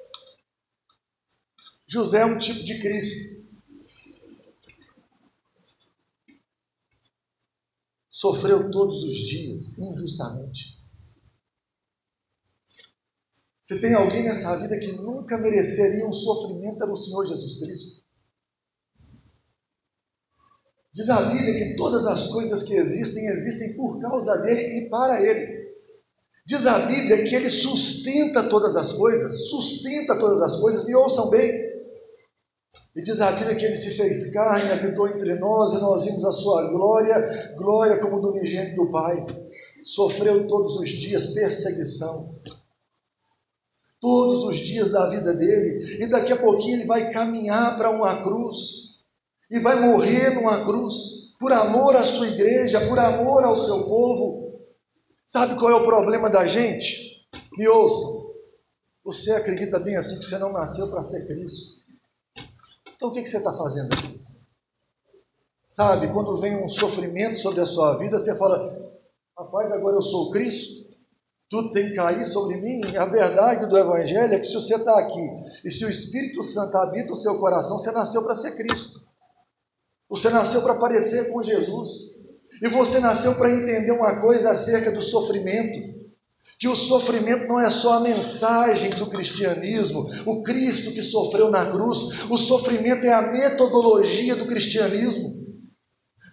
José 1.89 2.21
é 2.21 2.25
um 2.25 2.39
tipo 2.39 2.65
de 2.65 2.81
Cristo. 2.81 3.43
Sofreu 8.09 8.71
todos 8.71 9.03
os 9.03 9.17
dias, 9.17 9.77
injustamente. 9.81 10.74
Se 13.65 13.81
tem 13.81 13.95
alguém 13.95 14.23
nessa 14.23 14.59
vida 14.59 14.79
que 14.79 14.93
nunca 14.93 15.39
mereceria 15.39 16.07
um 16.07 16.13
sofrimento, 16.13 16.85
era 16.85 16.93
o 16.93 16.97
Senhor 16.97 17.27
Jesus 17.27 17.59
Cristo. 17.61 18.05
Diz 20.93 21.09
a 21.09 21.23
Bíblia 21.23 21.55
que 21.55 21.77
todas 21.77 22.07
as 22.07 22.29
coisas 22.29 22.65
que 22.65 22.75
existem, 22.75 23.27
existem 23.27 23.75
por 23.77 24.01
causa 24.03 24.37
dele 24.43 24.61
e 24.81 24.91
para 24.91 25.21
ele. 25.21 25.65
Diz 26.47 26.67
a 26.67 26.81
Bíblia 26.81 27.25
que 27.25 27.35
ele 27.35 27.49
sustenta 27.49 28.43
todas 28.45 28.77
as 28.77 28.93
coisas, 28.93 29.49
sustenta 29.49 30.15
todas 30.15 30.43
as 30.43 30.61
coisas, 30.61 30.87
me 30.87 30.95
ouçam 30.95 31.31
bem. 31.31 31.51
E 32.95 33.03
diz 33.03 33.19
a 33.23 33.33
Bíblia 33.33 33.57
que 33.57 33.65
ele 33.65 33.77
se 33.77 33.97
fez 33.97 34.35
carne, 34.35 34.71
habitou 34.71 35.09
entre 35.09 35.37
nós 35.37 35.73
e 35.73 35.81
nós 35.81 36.05
vimos 36.05 36.23
a 36.23 36.31
sua 36.31 36.71
glória, 36.71 37.55
glória 37.57 37.99
como 37.99 38.21
do 38.21 38.31
unigênito 38.31 38.77
do 38.85 38.93
Pai. 38.93 39.25
Sofreu 39.83 40.47
todos 40.47 40.77
os 40.77 40.89
dias 40.91 41.33
perseguição, 41.33 42.34
todos 44.05 44.45
os 44.45 44.59
dias 44.59 44.91
da 44.91 45.09
vida 45.09 45.33
dele, 45.33 46.05
e 46.05 46.07
daqui 46.07 46.31
a 46.31 46.37
pouquinho 46.37 46.77
ele 46.77 46.87
vai 46.87 47.11
caminhar 47.11 47.75
para 47.79 47.89
uma 47.89 48.23
cruz, 48.23 49.03
e 49.51 49.59
vai 49.59 49.81
morrer 49.81 50.35
numa 50.35 50.63
cruz, 50.63 51.35
por 51.41 51.51
amor 51.51 51.97
à 51.97 52.05
sua 52.05 52.29
igreja, 52.29 52.87
por 52.87 52.99
amor 52.99 53.43
ao 53.45 53.57
seu 53.57 53.85
povo. 53.85 54.61
Sabe 55.27 55.59
qual 55.59 55.71
é 55.71 55.75
o 55.77 55.87
problema 55.87 56.29
da 56.29 56.47
gente? 56.47 57.27
Me 57.57 57.67
ouça, 57.67 58.35
você 59.03 59.33
acredita 59.33 59.79
bem 59.79 59.97
assim 59.97 60.19
que 60.19 60.27
você 60.27 60.37
não 60.37 60.53
nasceu 60.53 60.91
para 60.91 61.03
ser 61.03 61.27
Cristo? 61.27 61.83
Então 62.95 63.09
o 63.09 63.13
que, 63.13 63.23
que 63.23 63.29
você 63.29 63.39
está 63.39 63.55
fazendo 63.55 63.91
aqui? 63.95 64.23
Sabe, 65.71 66.13
quando 66.13 66.37
vem 66.37 66.63
um 66.63 66.69
sofrimento 66.69 67.39
sobre 67.39 67.63
a 67.63 67.67
sua 67.67 67.97
vida, 67.97 68.19
você 68.19 68.37
fala, 68.37 69.01
rapaz, 69.37 69.73
agora 69.73 69.97
eu 69.97 70.03
sou 70.03 70.31
Cristo 70.31 70.84
tudo 71.51 71.73
tem 71.73 71.89
que 71.89 71.95
cair 71.95 72.25
sobre 72.25 72.57
mim. 72.57 72.97
A 72.97 73.05
verdade 73.07 73.69
do 73.69 73.79
Evangelho 73.79 74.35
é 74.35 74.39
que 74.39 74.47
se 74.47 74.55
você 74.55 74.75
está 74.75 74.99
aqui 74.99 75.29
e 75.65 75.71
se 75.71 75.85
o 75.85 75.91
Espírito 75.91 76.43
Santo 76.43 76.77
habita 76.77 77.13
o 77.13 77.17
seu 77.17 77.39
coração, 77.39 77.79
você 77.79 77.93
nasceu 77.93 78.25
para 78.25 78.35
ser 78.35 78.57
Cristo. 78.57 79.01
Você 80.09 80.31
nasceu 80.31 80.63
para 80.63 80.75
parecer 80.75 81.33
com 81.33 81.43
Jesus. 81.43 82.25
E 82.63 82.69
você 82.69 83.01
nasceu 83.01 83.35
para 83.35 83.51
entender 83.51 83.93
uma 83.93 84.21
coisa 84.21 84.51
acerca 84.51 84.91
do 84.91 85.03
sofrimento. 85.03 85.95
Que 86.59 86.69
o 86.69 86.75
sofrimento 86.75 87.47
não 87.47 87.61
é 87.61 87.69
só 87.69 87.95
a 87.95 88.01
mensagem 88.01 88.91
do 88.91 89.07
cristianismo, 89.07 90.09
o 90.25 90.43
Cristo 90.43 90.93
que 90.93 91.03
sofreu 91.03 91.51
na 91.51 91.67
cruz, 91.73 92.31
o 92.31 92.39
sofrimento 92.39 93.05
é 93.05 93.13
a 93.13 93.33
metodologia 93.33 94.37
do 94.37 94.47
cristianismo. 94.47 95.44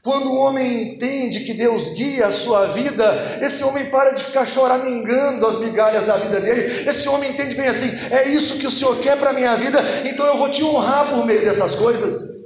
Quando 0.03 0.31
o 0.31 0.37
homem 0.37 0.93
entende 0.93 1.41
que 1.41 1.53
Deus 1.53 1.93
guia 1.93 2.25
a 2.25 2.31
sua 2.31 2.67
vida, 2.73 3.39
esse 3.39 3.63
homem 3.63 3.85
para 3.85 4.11
de 4.11 4.23
ficar 4.23 4.47
choramingando 4.47 5.45
as 5.45 5.59
migalhas 5.59 6.07
da 6.07 6.17
vida 6.17 6.41
dele. 6.41 6.89
Esse 6.89 7.07
homem 7.07 7.29
entende 7.29 7.53
bem 7.53 7.67
assim: 7.67 7.91
é 8.09 8.29
isso 8.29 8.57
que 8.57 8.65
o 8.65 8.71
Senhor 8.71 8.97
quer 8.99 9.15
para 9.17 9.29
a 9.29 9.33
minha 9.33 9.55
vida, 9.57 9.79
então 10.05 10.25
eu 10.25 10.37
vou 10.37 10.49
te 10.49 10.63
honrar 10.63 11.09
por 11.11 11.23
meio 11.25 11.41
dessas 11.41 11.75
coisas. 11.75 12.40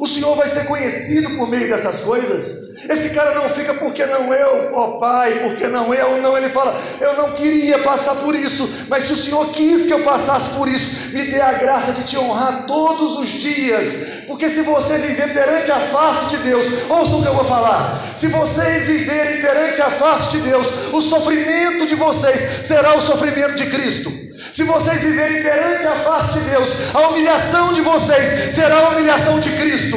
O 0.00 0.08
Senhor 0.08 0.34
vai 0.34 0.48
ser 0.48 0.64
conhecido 0.64 1.36
por 1.36 1.48
meio 1.48 1.68
dessas 1.68 2.00
coisas. 2.00 2.74
Esse 2.88 3.10
cara 3.14 3.32
não 3.32 3.48
fica 3.48 3.72
porque 3.74 4.04
não 4.06 4.34
eu, 4.34 4.74
ó 4.74 4.98
Pai, 4.98 5.32
porque 5.44 5.68
não 5.68 5.94
eu, 5.94 6.20
não. 6.20 6.36
Ele 6.36 6.48
fala, 6.48 6.74
eu 7.00 7.16
não 7.16 7.30
queria 7.32 7.78
passar 7.78 8.16
por 8.16 8.34
isso, 8.34 8.86
mas 8.88 9.04
se 9.04 9.12
o 9.12 9.16
Senhor 9.16 9.48
quis 9.52 9.86
que 9.86 9.92
eu 9.92 10.02
passasse 10.02 10.56
por 10.56 10.68
isso, 10.68 11.14
me 11.14 11.22
dê 11.22 11.40
a 11.40 11.52
graça 11.52 11.92
de 11.92 12.02
te 12.02 12.18
honrar 12.18 12.66
todos 12.66 13.18
os 13.18 13.28
dias. 13.28 14.24
Porque 14.26 14.48
se 14.48 14.62
você 14.62 14.98
viver 14.98 15.32
perante 15.32 15.70
a 15.70 15.78
face 15.78 16.36
de 16.36 16.38
Deus, 16.38 16.90
ouçam 16.90 17.20
o 17.20 17.22
que 17.22 17.28
eu 17.28 17.34
vou 17.34 17.44
falar. 17.44 18.02
Se 18.16 18.26
vocês 18.26 18.86
viverem 18.86 19.42
perante 19.42 19.80
a 19.80 19.90
face 19.90 20.32
de 20.32 20.40
Deus, 20.40 20.92
o 20.92 21.00
sofrimento 21.00 21.86
de 21.86 21.94
vocês 21.94 22.66
será 22.66 22.96
o 22.96 23.00
sofrimento 23.00 23.54
de 23.54 23.70
Cristo. 23.70 24.23
Se 24.54 24.62
vocês 24.62 25.02
viverem 25.02 25.42
perante 25.42 25.84
a 25.84 25.96
face 26.04 26.38
de 26.38 26.50
Deus, 26.50 26.94
a 26.94 27.08
humilhação 27.08 27.72
de 27.72 27.80
vocês 27.80 28.54
será 28.54 28.78
a 28.78 28.90
humilhação 28.90 29.40
de 29.40 29.50
Cristo. 29.50 29.96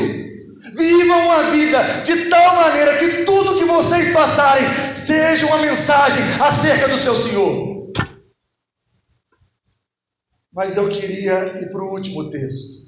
Vivam 0.75 1.25
uma 1.25 1.51
vida 1.51 1.79
de 2.03 2.27
tal 2.27 2.55
maneira 2.55 2.97
que 2.97 3.23
tudo 3.23 3.55
que 3.59 3.65
vocês 3.65 4.11
passarem 4.11 4.65
seja 4.95 5.45
uma 5.45 5.59
mensagem 5.59 6.23
acerca 6.41 6.87
do 6.87 6.97
seu 6.97 7.13
Senhor. 7.13 7.93
Mas 10.51 10.75
eu 10.75 10.89
queria 10.89 11.61
ir 11.61 11.69
para 11.69 11.83
o 11.83 11.91
último 11.91 12.27
texto. 12.31 12.87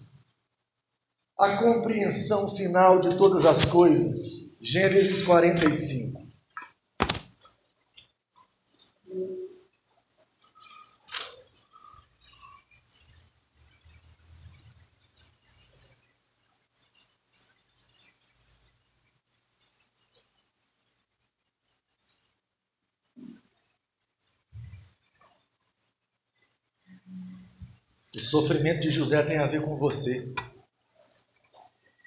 A 1.38 1.56
compreensão 1.58 2.50
final 2.56 3.00
de 3.00 3.16
todas 3.16 3.46
as 3.46 3.64
coisas. 3.64 4.58
Gênesis 4.64 5.24
45. 5.24 6.09
O 28.20 28.22
sofrimento 28.22 28.82
de 28.82 28.92
José 28.92 29.24
tem 29.24 29.38
a 29.38 29.48
ver 29.48 29.64
com 29.64 29.78
você. 29.78 30.34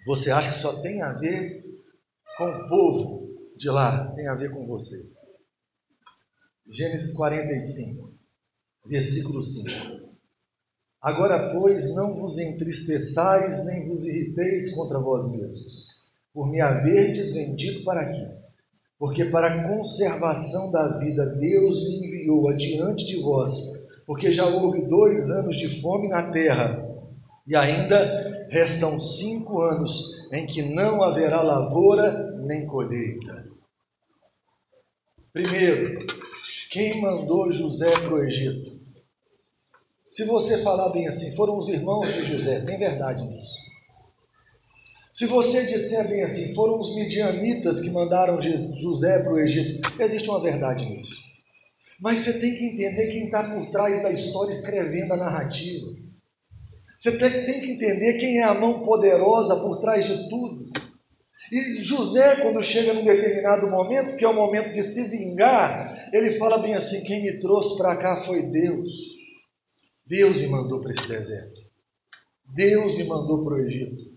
Você 0.07 0.31
acha 0.31 0.53
que 0.53 0.59
só 0.59 0.83
tem 0.83 1.01
a 1.01 1.15
ver 1.15 1.65
com 2.37 2.45
o 2.45 2.69
povo 2.69 3.53
de 3.57 3.71
lá? 3.71 4.13
Tem 4.15 4.29
a 4.29 4.35
ver 4.35 4.53
com 4.53 4.67
você. 4.67 5.11
Gênesis 6.69 7.17
45, 7.17 8.13
versículo 8.85 9.43
5. 9.43 10.13
Agora, 11.01 11.51
pois, 11.55 11.95
não 11.97 12.15
vos 12.15 12.39
entristeçais, 12.39 13.65
nem 13.67 13.89
vos 13.89 14.05
irriteis 14.05 14.75
contra 14.75 15.01
vós 15.01 15.33
mesmos, 15.33 15.87
por 16.33 16.47
me 16.47 16.61
haverdes 16.61 17.33
vendido 17.33 17.85
para 17.85 18.03
aqui. 18.03 18.43
Porque 18.99 19.25
para 19.25 19.47
a 19.47 19.77
conservação 19.77 20.71
da 20.71 20.99
vida 20.99 21.25
Deus 21.37 21.77
me 21.89 22.07
enviou 22.07 22.51
adiante 22.51 23.07
de 23.07 23.23
vós 23.23 23.82
porque 24.07 24.33
já 24.33 24.47
houve 24.47 24.83
dois 24.87 25.31
anos 25.31 25.57
de 25.57 25.81
fome 25.81 26.09
na 26.09 26.33
terra, 26.33 26.89
e 27.47 27.57
ainda 27.57 28.47
restam 28.51 29.01
cinco 29.01 29.61
anos 29.61 30.31
em 30.33 30.47
que 30.47 30.63
não 30.63 31.03
haverá 31.03 31.43
lavoura 31.43 32.37
nem 32.45 32.67
colheita. 32.67 33.47
Primeiro, 35.33 35.99
quem 36.71 37.01
mandou 37.01 37.51
José 37.51 37.91
para 38.01 38.15
o 38.15 38.25
Egito? 38.25 38.81
Se 40.11 40.25
você 40.25 40.63
falar 40.63 40.91
bem 40.91 41.09
assim, 41.09 41.35
foram 41.35 41.57
os 41.57 41.69
irmãos 41.69 42.13
de 42.13 42.23
José, 42.23 42.61
tem 42.67 42.79
verdade 42.79 43.25
nisso. 43.25 43.57
Se 45.13 45.27
você 45.27 45.67
disser 45.67 46.09
bem 46.09 46.23
assim, 46.23 46.55
foram 46.55 46.79
os 46.79 46.95
midianitas 46.97 47.81
que 47.81 47.91
mandaram 47.91 48.41
José 48.41 49.23
para 49.23 49.33
o 49.33 49.39
Egito, 49.39 49.91
existe 49.99 50.29
uma 50.29 50.43
verdade 50.43 50.85
nisso. 50.87 51.32
Mas 52.03 52.19
você 52.19 52.41
tem 52.41 52.57
que 52.57 52.65
entender 52.65 53.13
quem 53.13 53.27
está 53.27 53.55
por 53.55 53.71
trás 53.71 54.03
da 54.03 54.11
história 54.11 54.51
escrevendo 54.51 55.13
a 55.13 55.17
narrativa. 55.17 55.87
Você 56.99 57.17
tem 57.17 57.61
que 57.61 57.71
entender 57.71 58.19
quem 58.19 58.41
é 58.41 58.43
a 58.43 58.55
mão 58.55 58.85
poderosa 58.85 59.55
por 59.61 59.81
trás 59.81 60.05
de 60.07 60.29
tudo. 60.29 60.69
E 61.53 61.81
José, 61.81 62.37
quando 62.43 62.61
chega 62.61 62.93
num 62.93 63.05
determinado 63.05 63.71
momento, 63.71 64.17
que 64.17 64.25
é 64.25 64.29
o 64.29 64.35
momento 64.35 64.73
de 64.73 64.83
se 64.83 65.17
vingar, 65.17 66.11
ele 66.13 66.39
fala 66.39 66.59
bem 66.59 66.75
assim: 66.75 67.05
quem 67.05 67.23
me 67.23 67.39
trouxe 67.39 67.79
para 67.79 67.97
cá 67.97 68.25
foi 68.25 68.43
Deus. 68.51 68.93
Deus 70.05 70.39
me 70.39 70.49
mandou 70.49 70.81
para 70.81 70.91
esse 70.91 71.07
deserto. 71.07 71.63
Deus 72.53 72.99
me 72.99 73.05
mandou 73.05 73.45
para 73.45 73.55
o 73.55 73.61
Egito. 73.61 74.11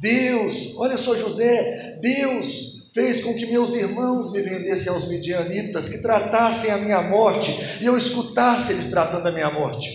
Deus, 0.00 0.78
olha 0.78 0.96
só 0.96 1.16
José, 1.16 1.98
Deus 2.00 2.67
fez 2.94 3.22
com 3.22 3.34
que 3.34 3.46
meus 3.46 3.74
irmãos 3.74 4.32
me 4.32 4.40
vendessem 4.40 4.92
aos 4.92 5.08
midianitas, 5.08 5.88
que 5.88 6.02
tratassem 6.02 6.70
a 6.70 6.78
minha 6.78 7.02
morte 7.02 7.50
e 7.80 7.86
eu 7.86 7.96
escutasse 7.96 8.72
eles 8.72 8.90
tratando 8.90 9.26
a 9.28 9.32
minha 9.32 9.50
morte. 9.50 9.88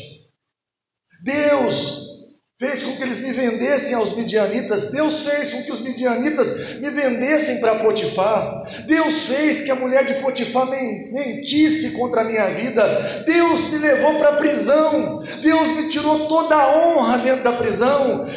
Deus 1.24 2.14
fez 2.60 2.84
com 2.84 2.96
que 2.96 3.04
eles 3.04 3.20
me 3.20 3.32
vendessem 3.32 3.96
aos 3.96 4.16
midianitas, 4.16 4.92
Deus 4.92 5.28
fez 5.28 5.52
com 5.52 5.64
que 5.64 5.72
os 5.72 5.82
midianitas 5.82 6.80
me 6.80 6.90
vendessem 6.92 7.60
para 7.60 7.80
Potifar, 7.80 8.86
Deus 8.86 9.24
fez 9.24 9.66
que 9.66 9.72
a 9.72 9.76
mulher 9.76 10.06
de 10.06 10.14
Potifar 10.22 10.70
mentisse 10.70 11.92
contra 11.92 12.22
a 12.22 12.24
minha 12.24 12.46
vida, 12.52 13.24
Deus 13.26 13.72
me 13.72 13.80
levou 13.80 14.18
para 14.18 14.30
a 14.30 14.38
prisão, 14.38 15.24
Deus 15.42 15.78
me 15.78 15.90
tirou 15.90 16.28
toda 16.28 16.56
a 16.56 16.78
honra 16.78 17.18
dentro 17.18 17.44
da 17.44 17.52
prisão, 17.54 18.30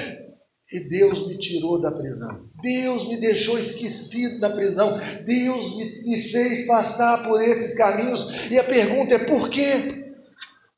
e 0.73 0.81
Deus 0.89 1.29
me 1.29 1.39
tirou 1.39 1.81
da 1.81 1.93
prisão. 1.93 2.46
Deus 2.61 3.09
me 3.09 3.21
deixou 3.21 3.59
esquecido 3.59 4.41
da 4.41 4.51
prisão. 4.51 4.99
Deus 5.25 5.77
me, 5.77 6.03
me, 6.03 6.23
fez 6.23 6.67
passar 6.67 7.27
por 7.27 7.43
esses 7.43 7.77
caminhos. 7.77 8.51
E 8.51 8.59
a 8.59 8.65
pergunta 8.65 9.15
é: 9.15 9.25
por 9.27 9.51
quê? 9.51 10.15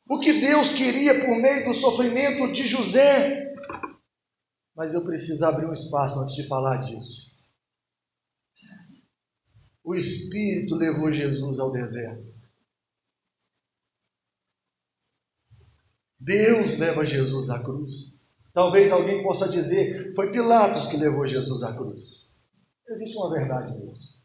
O 0.08 0.18
que 0.18 0.32
Deus 0.32 0.72
queria 0.72 1.24
por 1.24 1.36
meio 1.36 1.66
do 1.66 1.74
sofrimento 1.74 2.52
de 2.52 2.66
José? 2.66 3.52
Mas 4.74 4.94
eu 4.94 5.04
preciso 5.04 5.44
abrir 5.44 5.66
um 5.66 5.72
espaço 5.72 6.18
antes 6.20 6.34
de 6.34 6.46
falar 6.48 6.78
disso. 6.78 7.28
O 9.84 9.94
Espírito 9.94 10.74
levou 10.74 11.12
Jesus 11.12 11.58
ao 11.58 11.72
deserto. 11.72 12.28
Deus 16.20 16.78
leva 16.78 17.06
Jesus 17.06 17.48
à 17.48 17.62
cruz. 17.62 18.17
Talvez 18.58 18.90
alguém 18.90 19.22
possa 19.22 19.48
dizer: 19.48 20.12
foi 20.16 20.32
Pilatos 20.32 20.88
que 20.88 20.96
levou 20.96 21.24
Jesus 21.24 21.62
à 21.62 21.74
cruz. 21.74 22.38
Existe 22.90 23.16
uma 23.16 23.30
verdade 23.30 23.78
nisso. 23.78 24.18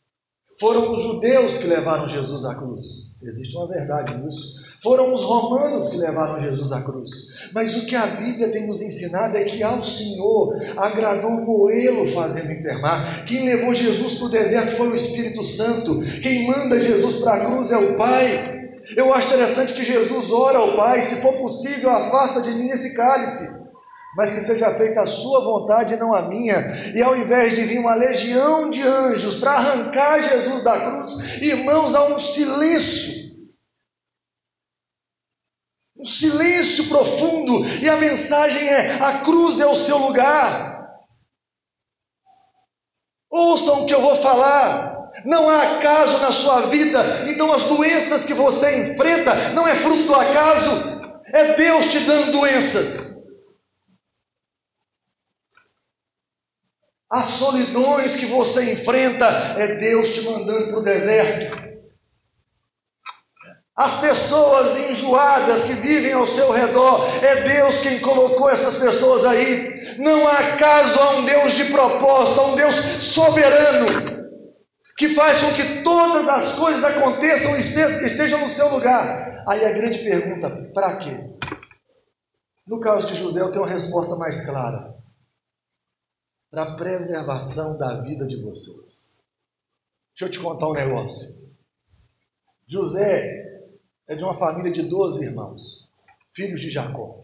Foram 0.59 0.91
os 0.91 1.03
judeus 1.03 1.57
que 1.57 1.67
levaram 1.67 2.09
Jesus 2.09 2.43
à 2.43 2.55
cruz. 2.55 3.15
Existe 3.21 3.55
uma 3.55 3.67
verdade 3.67 4.17
nisso. 4.17 4.63
Foram 4.81 5.13
os 5.13 5.21
romanos 5.21 5.89
que 5.89 5.97
levaram 5.97 6.39
Jesus 6.39 6.71
à 6.71 6.81
cruz. 6.81 7.51
Mas 7.53 7.77
o 7.77 7.85
que 7.85 7.95
a 7.95 8.07
Bíblia 8.07 8.51
tem 8.51 8.65
nos 8.65 8.81
ensinado 8.81 9.37
é 9.37 9.43
que 9.43 9.61
ao 9.61 9.83
Senhor 9.83 10.57
agradou 10.77 11.29
moê-lo 11.29 12.07
fazendo 12.07 12.53
enfermar. 12.53 13.25
Quem 13.27 13.45
levou 13.45 13.71
Jesus 13.75 14.15
para 14.15 14.25
o 14.25 14.29
deserto 14.29 14.77
foi 14.77 14.89
o 14.89 14.95
Espírito 14.95 15.43
Santo. 15.43 16.01
Quem 16.23 16.47
manda 16.47 16.79
Jesus 16.79 17.21
para 17.21 17.35
a 17.35 17.45
cruz 17.45 17.71
é 17.71 17.77
o 17.77 17.97
Pai. 17.97 18.63
Eu 18.97 19.13
acho 19.13 19.27
interessante 19.27 19.75
que 19.75 19.85
Jesus 19.85 20.31
ora 20.31 20.57
ao 20.57 20.75
Pai: 20.75 21.03
se 21.03 21.21
for 21.21 21.33
possível, 21.33 21.91
afasta 21.91 22.41
de 22.41 22.53
mim 22.53 22.69
esse 22.69 22.95
cálice 22.95 23.62
mas 24.15 24.31
que 24.31 24.41
seja 24.41 24.73
feita 24.75 25.01
a 25.01 25.07
sua 25.07 25.41
vontade 25.41 25.93
e 25.93 25.97
não 25.97 26.13
a 26.13 26.23
minha. 26.23 26.55
E 26.95 27.01
ao 27.01 27.15
invés 27.15 27.55
de 27.55 27.63
vir 27.63 27.79
uma 27.79 27.95
legião 27.95 28.69
de 28.69 28.81
anjos 28.81 29.35
para 29.35 29.53
arrancar 29.53 30.21
Jesus 30.21 30.63
da 30.63 30.79
cruz, 30.79 31.41
irmãos, 31.41 31.95
há 31.95 32.03
um 32.05 32.19
silêncio. 32.19 33.23
Um 35.97 36.05
silêncio 36.05 36.89
profundo, 36.89 37.65
e 37.81 37.89
a 37.89 37.95
mensagem 37.95 38.67
é: 38.67 38.97
a 39.01 39.19
cruz 39.19 39.59
é 39.59 39.65
o 39.65 39.75
seu 39.75 39.97
lugar. 39.97 40.73
Ouçam 43.31 43.83
o 43.83 43.87
que 43.87 43.93
eu 43.93 44.01
vou 44.01 44.17
falar. 44.17 44.93
Não 45.25 45.47
há 45.47 45.77
acaso 45.77 46.17
na 46.19 46.31
sua 46.31 46.61
vida, 46.61 46.99
então 47.29 47.53
as 47.53 47.63
doenças 47.63 48.25
que 48.25 48.33
você 48.33 48.91
enfrenta 48.91 49.33
não 49.51 49.67
é 49.67 49.75
fruto 49.75 50.03
do 50.03 50.15
acaso, 50.15 51.01
é 51.27 51.53
Deus 51.53 51.91
te 51.91 51.99
dando 51.99 52.31
doenças. 52.31 53.12
As 57.13 57.25
solidões 57.25 58.15
que 58.15 58.25
você 58.25 58.73
enfrenta 58.73 59.27
é 59.59 59.75
Deus 59.75 60.15
te 60.15 60.21
mandando 60.21 60.69
para 60.69 60.79
o 60.79 60.81
deserto. 60.81 61.63
As 63.75 63.99
pessoas 64.01 64.89
enjoadas 64.89 65.65
que 65.65 65.73
vivem 65.73 66.13
ao 66.13 66.25
seu 66.25 66.49
redor, 66.51 67.05
é 67.23 67.43
Deus 67.43 67.81
quem 67.81 67.99
colocou 67.99 68.49
essas 68.49 68.77
pessoas 68.77 69.25
aí. 69.25 69.95
Não 69.99 70.27
há 70.27 70.57
caso 70.57 70.99
a 70.99 71.09
um 71.17 71.25
Deus 71.25 71.53
de 71.53 71.65
propósito, 71.65 72.39
a 72.39 72.47
um 72.47 72.55
Deus 72.55 72.75
soberano, 72.75 73.85
que 74.97 75.09
faz 75.09 75.39
com 75.39 75.53
que 75.53 75.83
todas 75.83 76.27
as 76.27 76.55
coisas 76.55 76.83
aconteçam 76.83 77.55
e 77.55 77.59
estejam 77.59 78.39
no 78.39 78.47
seu 78.47 78.69
lugar. 78.69 79.43
Aí 79.47 79.63
a 79.63 79.71
grande 79.71 79.99
pergunta: 79.99 80.49
para 80.73 80.97
quê? 80.97 81.15
No 82.65 82.79
caso 82.79 83.05
de 83.05 83.15
José, 83.15 83.39
eu 83.39 83.51
tenho 83.51 83.65
uma 83.65 83.71
resposta 83.71 84.15
mais 84.15 84.47
clara 84.47 85.02
para 86.53 86.61
a 86.65 86.75
preservação 86.75 87.79
da 87.79 87.99
vida 88.01 88.27
de 88.27 88.39
vocês. 88.39 89.17
Deixa 90.11 90.25
eu 90.25 90.29
te 90.29 90.39
contar 90.39 90.67
um 90.67 90.73
negócio. 90.73 91.51
José 92.67 93.59
é 94.07 94.15
de 94.15 94.23
uma 94.23 94.35
família 94.35 94.71
de 94.71 94.83
12 94.83 95.25
irmãos, 95.25 95.89
filhos 96.31 96.61
de 96.61 96.69
Jacó. 96.69 97.19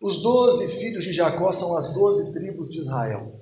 Os 0.00 0.22
doze 0.22 0.78
filhos 0.78 1.04
de 1.04 1.12
Jacó 1.12 1.52
são 1.52 1.76
as 1.76 1.92
doze 1.92 2.32
tribos 2.32 2.70
de 2.70 2.78
Israel. 2.78 3.38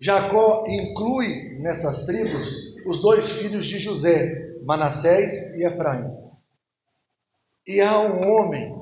Jacó 0.00 0.64
inclui 0.66 1.58
nessas 1.58 2.06
tribos 2.06 2.76
os 2.86 3.02
dois 3.02 3.40
filhos 3.40 3.66
de 3.66 3.78
José, 3.78 4.58
Manassés 4.62 5.58
e 5.58 5.66
Efraim. 5.66 6.10
E 7.66 7.82
há 7.82 8.00
um 8.00 8.26
homem 8.26 8.74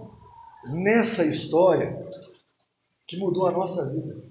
nessa 0.68 1.25
história 1.25 2.02
que 3.12 3.18
mudou 3.18 3.46
a 3.46 3.53
nossa 3.53 3.92
vida. 3.92 4.25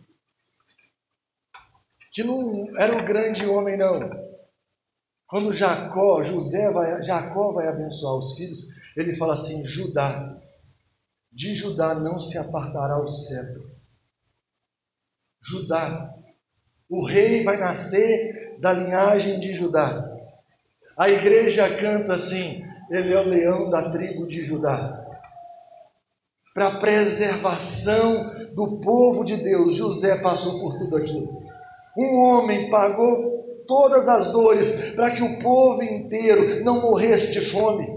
Que 2.11 2.23
não 2.23 2.75
era 2.79 2.97
um 2.97 3.05
grande 3.05 3.45
homem, 3.45 3.77
não. 3.77 3.99
Quando 5.27 5.53
Jacó, 5.53 6.23
José 6.23 6.71
vai, 6.71 7.01
Jacó 7.03 7.53
vai 7.53 7.67
abençoar 7.67 8.17
os 8.17 8.35
filhos, 8.35 8.97
ele 8.97 9.15
fala 9.15 9.35
assim: 9.35 9.63
Judá, 9.67 10.35
de 11.31 11.55
Judá 11.55 11.93
não 11.93 12.19
se 12.19 12.39
apartará 12.39 12.99
o 12.99 13.07
cetro. 13.07 13.71
Judá, 15.39 16.13
o 16.89 17.05
rei 17.05 17.43
vai 17.43 17.57
nascer 17.57 18.59
da 18.59 18.73
linhagem 18.73 19.39
de 19.39 19.53
Judá. 19.53 20.11
A 20.97 21.07
igreja 21.07 21.69
canta 21.77 22.15
assim: 22.15 22.65
Ele 22.89 23.13
é 23.13 23.19
o 23.19 23.29
leão 23.29 23.69
da 23.69 23.91
tribo 23.91 24.27
de 24.27 24.43
Judá. 24.43 25.00
Para 26.53 26.67
a 26.67 26.79
preservação 26.79 28.31
do 28.53 28.81
povo 28.81 29.23
de 29.23 29.37
Deus, 29.37 29.75
José 29.75 30.17
passou 30.17 30.59
por 30.59 30.79
tudo 30.79 30.97
aquilo. 30.97 31.41
Um 31.97 32.15
homem 32.17 32.69
pagou 32.69 33.63
todas 33.65 34.09
as 34.09 34.31
dores 34.31 34.93
para 34.95 35.11
que 35.11 35.23
o 35.23 35.39
povo 35.39 35.81
inteiro 35.81 36.63
não 36.63 36.81
morresse 36.81 37.33
de 37.33 37.41
fome. 37.51 37.87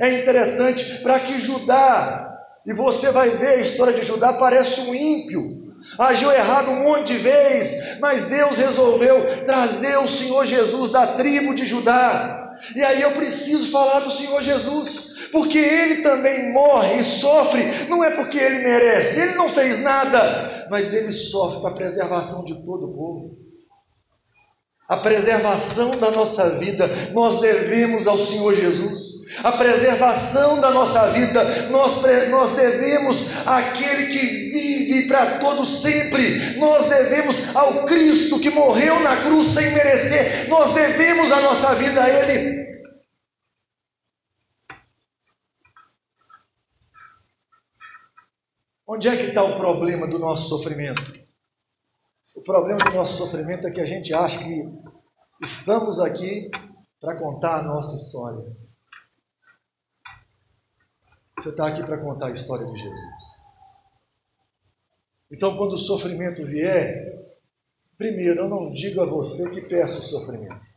É 0.00 0.20
interessante 0.20 1.00
para 1.02 1.18
que 1.20 1.40
Judá 1.40 2.34
e 2.66 2.72
você 2.72 3.10
vai 3.10 3.28
ver 3.30 3.48
a 3.48 3.56
história 3.56 3.92
de 3.92 4.04
Judá, 4.04 4.32
parece 4.32 4.80
um 4.88 4.94
ímpio. 4.94 5.74
Agiu 5.98 6.32
errado 6.32 6.70
um 6.70 6.82
monte 6.82 7.12
de 7.12 7.18
vezes, 7.18 8.00
mas 8.00 8.30
Deus 8.30 8.56
resolveu 8.56 9.44
trazer 9.44 9.98
o 9.98 10.08
Senhor 10.08 10.46
Jesus 10.46 10.90
da 10.90 11.06
tribo 11.06 11.54
de 11.54 11.66
Judá. 11.66 12.43
E 12.74 12.82
aí 12.82 13.02
eu 13.02 13.12
preciso 13.12 13.70
falar 13.70 14.00
do 14.00 14.10
Senhor 14.10 14.42
Jesus, 14.42 15.28
porque 15.32 15.58
ele 15.58 16.02
também 16.02 16.52
morre 16.52 17.00
e 17.00 17.04
sofre, 17.04 17.62
não 17.88 18.02
é 18.02 18.10
porque 18.10 18.38
ele 18.38 18.62
merece, 18.62 19.20
ele 19.20 19.34
não 19.34 19.48
fez 19.48 19.82
nada, 19.82 20.66
mas 20.70 20.92
ele 20.92 21.12
sofre 21.12 21.60
para 21.60 21.70
a 21.70 21.74
preservação 21.74 22.44
de 22.44 22.64
todo 22.64 22.86
o 22.86 22.94
povo 22.94 23.43
a 24.86 24.98
preservação 24.98 25.98
da 25.98 26.10
nossa 26.10 26.58
vida, 26.58 26.86
nós 27.12 27.40
devemos 27.40 28.06
ao 28.06 28.18
Senhor 28.18 28.54
Jesus. 28.54 29.24
A 29.42 29.52
preservação 29.52 30.60
da 30.60 30.70
nossa 30.70 31.10
vida, 31.10 31.42
nós, 31.70 32.02
nós 32.30 32.54
devemos 32.54 33.46
àquele 33.46 34.06
que 34.12 34.26
vive 34.50 35.08
para 35.08 35.38
todo 35.38 35.64
sempre. 35.64 36.58
Nós 36.58 36.88
devemos 36.88 37.56
ao 37.56 37.84
Cristo 37.84 38.38
que 38.38 38.50
morreu 38.50 39.00
na 39.00 39.16
cruz 39.16 39.48
sem 39.48 39.70
merecer. 39.72 40.48
Nós 40.48 40.74
devemos 40.74 41.32
a 41.32 41.40
nossa 41.40 41.74
vida 41.76 42.02
a 42.02 42.08
Ele. 42.10 42.64
Onde 48.86 49.08
é 49.08 49.16
que 49.16 49.28
está 49.28 49.42
o 49.42 49.56
problema 49.56 50.06
do 50.06 50.18
nosso 50.18 50.50
sofrimento? 50.50 51.23
O 52.34 52.42
problema 52.42 52.78
do 52.78 52.96
nosso 52.96 53.16
sofrimento 53.18 53.66
é 53.66 53.70
que 53.70 53.80
a 53.80 53.84
gente 53.84 54.12
acha 54.12 54.38
que 54.38 54.68
estamos 55.40 56.00
aqui 56.00 56.50
para 57.00 57.16
contar 57.16 57.60
a 57.60 57.62
nossa 57.62 57.96
história. 57.96 58.56
Você 61.38 61.50
está 61.50 61.68
aqui 61.68 61.84
para 61.84 61.98
contar 61.98 62.28
a 62.28 62.32
história 62.32 62.66
de 62.66 62.76
Jesus. 62.76 63.44
Então, 65.30 65.56
quando 65.56 65.74
o 65.74 65.78
sofrimento 65.78 66.44
vier, 66.44 67.36
primeiro, 67.96 68.40
eu 68.40 68.48
não 68.48 68.72
digo 68.72 69.00
a 69.00 69.06
você 69.06 69.50
que 69.54 69.68
peça 69.68 69.98
o 69.98 70.02
sofrimento. 70.02 70.74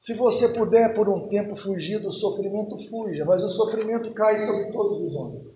Se 0.00 0.14
você 0.14 0.58
puder 0.58 0.94
por 0.94 1.08
um 1.08 1.28
tempo 1.28 1.56
fugir 1.56 1.98
do 1.98 2.10
sofrimento, 2.10 2.76
fuja, 2.90 3.24
mas 3.24 3.42
o 3.42 3.48
sofrimento 3.48 4.12
cai 4.12 4.36
sobre 4.38 4.72
todos 4.72 5.00
os 5.00 5.14
homens. 5.14 5.48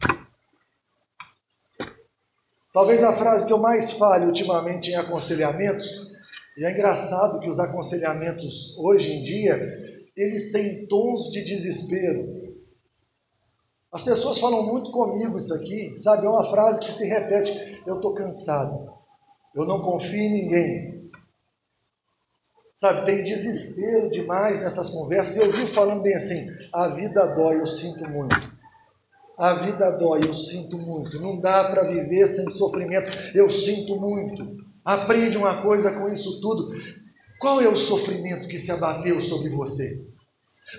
Talvez 2.78 3.02
a 3.02 3.12
frase 3.12 3.44
que 3.44 3.52
eu 3.52 3.58
mais 3.58 3.90
fale 3.90 4.26
ultimamente 4.26 4.92
em 4.92 4.94
aconselhamentos, 4.94 6.12
e 6.56 6.64
é 6.64 6.70
engraçado 6.70 7.40
que 7.40 7.50
os 7.50 7.58
aconselhamentos 7.58 8.78
hoje 8.78 9.14
em 9.14 9.22
dia, 9.24 9.56
eles 10.16 10.52
têm 10.52 10.86
tons 10.86 11.32
de 11.32 11.44
desespero. 11.44 12.54
As 13.90 14.04
pessoas 14.04 14.38
falam 14.38 14.64
muito 14.68 14.92
comigo 14.92 15.36
isso 15.36 15.52
aqui, 15.54 15.98
sabe? 15.98 16.24
É 16.24 16.28
uma 16.28 16.48
frase 16.48 16.86
que 16.86 16.92
se 16.92 17.08
repete: 17.08 17.82
eu 17.84 17.96
estou 17.96 18.14
cansado, 18.14 18.88
eu 19.56 19.64
não 19.64 19.82
confio 19.82 20.20
em 20.20 20.32
ninguém. 20.32 21.10
Sabe, 22.76 23.06
tem 23.06 23.24
desespero 23.24 24.08
demais 24.12 24.60
nessas 24.60 24.90
conversas. 24.90 25.36
Eu 25.36 25.50
vi 25.50 25.66
falando 25.74 26.02
bem 26.02 26.14
assim: 26.14 26.46
a 26.72 26.94
vida 26.94 27.34
dói, 27.34 27.60
eu 27.60 27.66
sinto 27.66 28.08
muito. 28.08 28.56
A 29.38 29.54
vida 29.54 29.92
dói, 29.92 30.20
eu 30.26 30.34
sinto 30.34 30.76
muito. 30.78 31.20
Não 31.20 31.40
dá 31.40 31.64
para 31.64 31.84
viver 31.84 32.26
sem 32.26 32.48
sofrimento, 32.50 33.16
eu 33.34 33.48
sinto 33.48 33.94
muito. 34.00 34.56
Aprende 34.84 35.36
uma 35.36 35.62
coisa 35.62 35.92
com 35.92 36.08
isso 36.12 36.40
tudo. 36.40 36.72
Qual 37.38 37.60
é 37.60 37.68
o 37.68 37.76
sofrimento 37.76 38.48
que 38.48 38.58
se 38.58 38.72
abateu 38.72 39.20
sobre 39.20 39.50
você? 39.50 40.08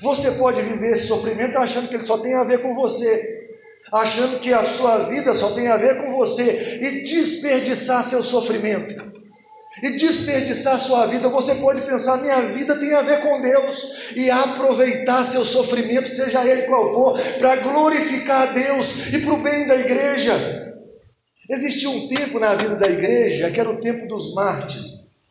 Você 0.02 0.32
pode 0.32 0.62
viver 0.62 0.92
esse 0.92 1.08
sofrimento 1.08 1.58
achando 1.58 1.88
que 1.88 1.96
ele 1.96 2.04
só 2.04 2.18
tem 2.18 2.36
a 2.36 2.44
ver 2.44 2.62
com 2.62 2.76
você, 2.76 3.50
achando 3.92 4.40
que 4.40 4.52
a 4.52 4.62
sua 4.62 5.06
vida 5.06 5.34
só 5.34 5.52
tem 5.52 5.70
a 5.70 5.78
ver 5.78 6.04
com 6.04 6.18
você 6.18 6.80
e 6.82 7.04
desperdiçar 7.06 8.04
seu 8.04 8.22
sofrimento 8.22 9.19
e 9.82 9.92
desperdiçar 9.92 10.78
sua 10.80 11.06
vida, 11.08 11.30
você 11.30 11.56
pode 11.56 11.82
pensar: 11.82 12.18
minha 12.18 12.42
vida 12.42 12.76
tem 12.78 12.94
a 12.94 13.02
ver 13.02 13.22
com 13.22 13.42
Deus, 13.42 14.12
e 14.16 14.30
aproveitar 14.30 15.24
seu 15.24 15.46
sofrimento, 15.46 16.14
seja 16.14 16.46
ele 16.46 16.64
qual 16.64 16.94
for, 16.94 17.20
para 17.40 17.58
glorificar 17.58 18.50
a 18.50 18.52
Deus 18.52 19.14
e 19.14 19.20
para 19.20 19.34
o 19.34 19.42
bem 19.42 19.68
da 19.68 19.76
igreja. 19.76 20.70
Existia 21.50 21.90
um 21.90 22.08
tempo 22.08 22.40
na 22.40 22.54
vida 22.54 22.76
da 22.76 22.88
igreja 22.88 23.50
que 23.50 23.60
era 23.60 23.70
o 23.70 23.82
tempo 23.82 24.08
dos 24.08 24.36
mártires. 24.36 25.30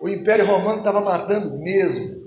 O 0.00 0.08
Império 0.08 0.44
Romano 0.44 0.78
estava 0.78 1.00
matando 1.00 1.56
mesmo. 1.58 2.20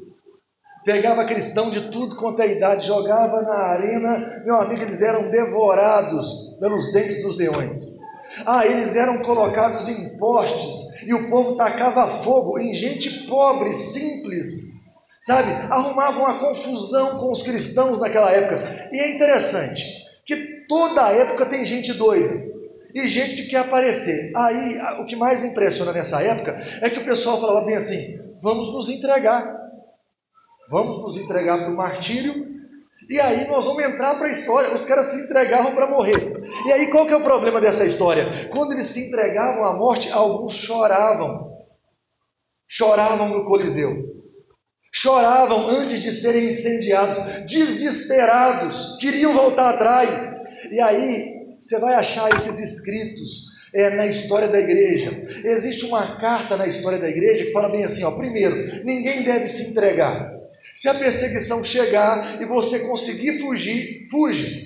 Pegava 0.84 1.26
cristão 1.26 1.70
de 1.70 1.92
tudo 1.92 2.16
quanto 2.16 2.42
é 2.42 2.56
idade, 2.56 2.88
jogava 2.88 3.42
na 3.42 3.56
arena, 3.56 4.44
meu 4.46 4.56
amigo, 4.56 4.84
eles 4.84 5.02
eram 5.02 5.30
devorados 5.30 6.58
pelos 6.60 6.94
dentes 6.94 7.24
dos 7.24 7.38
leões. 7.38 8.00
Ah, 8.46 8.66
eles 8.66 8.96
eram 8.96 9.20
colocados 9.20 9.88
em 9.88 10.18
postes 10.18 11.04
e 11.04 11.14
o 11.14 11.30
povo 11.30 11.56
tacava 11.56 12.08
fogo 12.24 12.60
em 12.60 12.74
gente 12.74 13.28
pobre, 13.28 13.72
simples, 13.74 14.86
sabe? 15.22 15.52
Arrumavam 15.70 16.24
uma 16.24 16.40
confusão 16.40 17.20
com 17.20 17.32
os 17.32 17.44
cristãos 17.44 18.00
naquela 18.00 18.32
época. 18.32 18.90
E 18.92 19.00
é 19.00 19.16
interessante 19.16 19.84
que 20.26 20.36
toda 20.68 21.12
época 21.12 21.46
tem 21.46 21.66
gente 21.66 21.94
doida 21.94 22.56
e 22.94 23.08
gente 23.08 23.36
que 23.36 23.50
quer 23.50 23.60
aparecer. 23.60 24.32
Aí 24.36 24.78
o 25.02 25.06
que 25.06 25.16
mais 25.16 25.42
me 25.42 25.50
impressiona 25.50 25.94
nessa 25.94 26.22
época 26.22 26.52
é 26.82 26.90
que 26.90 27.00
o 27.00 27.06
pessoal 27.06 27.40
falava 27.40 27.66
bem 27.66 27.76
assim: 27.76 28.38
vamos 28.42 28.74
nos 28.74 28.90
entregar, 28.90 29.70
vamos 30.70 30.98
nos 30.98 31.18
entregar 31.18 31.60
para 31.60 31.70
o 31.70 31.76
martírio 31.76 32.55
e 33.10 33.20
aí 33.20 33.48
nós 33.48 33.66
vamos 33.66 33.84
entrar 33.84 34.16
para 34.16 34.28
a 34.28 34.32
história. 34.32 34.74
Os 34.74 34.86
caras 34.86 35.08
se 35.08 35.26
entregavam 35.26 35.76
para 35.76 35.88
morrer. 35.88 36.34
E 36.66 36.72
aí 36.72 36.90
qual 36.90 37.06
que 37.06 37.14
é 37.14 37.18
o 37.18 37.24
problema 37.24 37.62
dessa 37.62 37.86
história? 37.86 38.26
Quando 38.50 38.74
eles 38.74 38.88
se 38.88 39.08
entregavam 39.08 39.64
à 39.64 39.74
morte, 39.74 40.12
alguns 40.12 40.56
choravam. 40.56 41.54
Choravam 42.68 43.30
no 43.30 43.46
Coliseu. 43.46 43.92
Choravam 44.92 45.70
antes 45.70 46.02
de 46.02 46.12
serem 46.12 46.46
incendiados, 46.48 47.18
desesperados, 47.46 48.98
queriam 49.00 49.34
voltar 49.34 49.72
atrás. 49.72 50.46
E 50.72 50.80
aí 50.80 51.58
você 51.60 51.80
vai 51.80 51.96
achar 51.96 52.30
esses 52.30 52.60
escritos 52.60 53.56
é, 53.74 53.90
na 53.92 54.08
história 54.08 54.48
da 54.48 54.60
igreja. 54.60 55.12
Existe 55.44 55.86
uma 55.86 56.18
carta 56.18 56.56
na 56.56 56.66
história 56.66 56.98
da 56.98 57.10
igreja 57.10 57.44
que 57.44 57.52
fala 57.52 57.70
bem 57.70 57.84
assim: 57.84 58.04
ó, 58.04 58.12
primeiro, 58.12 58.84
ninguém 58.86 59.22
deve 59.22 59.48
se 59.48 59.72
entregar. 59.72 60.35
Se 60.74 60.90
a 60.90 60.94
perseguição 60.94 61.64
chegar 61.64 62.42
e 62.42 62.46
você 62.46 62.80
conseguir 62.88 63.40
fugir, 63.40 64.08
fuja. 64.10 64.66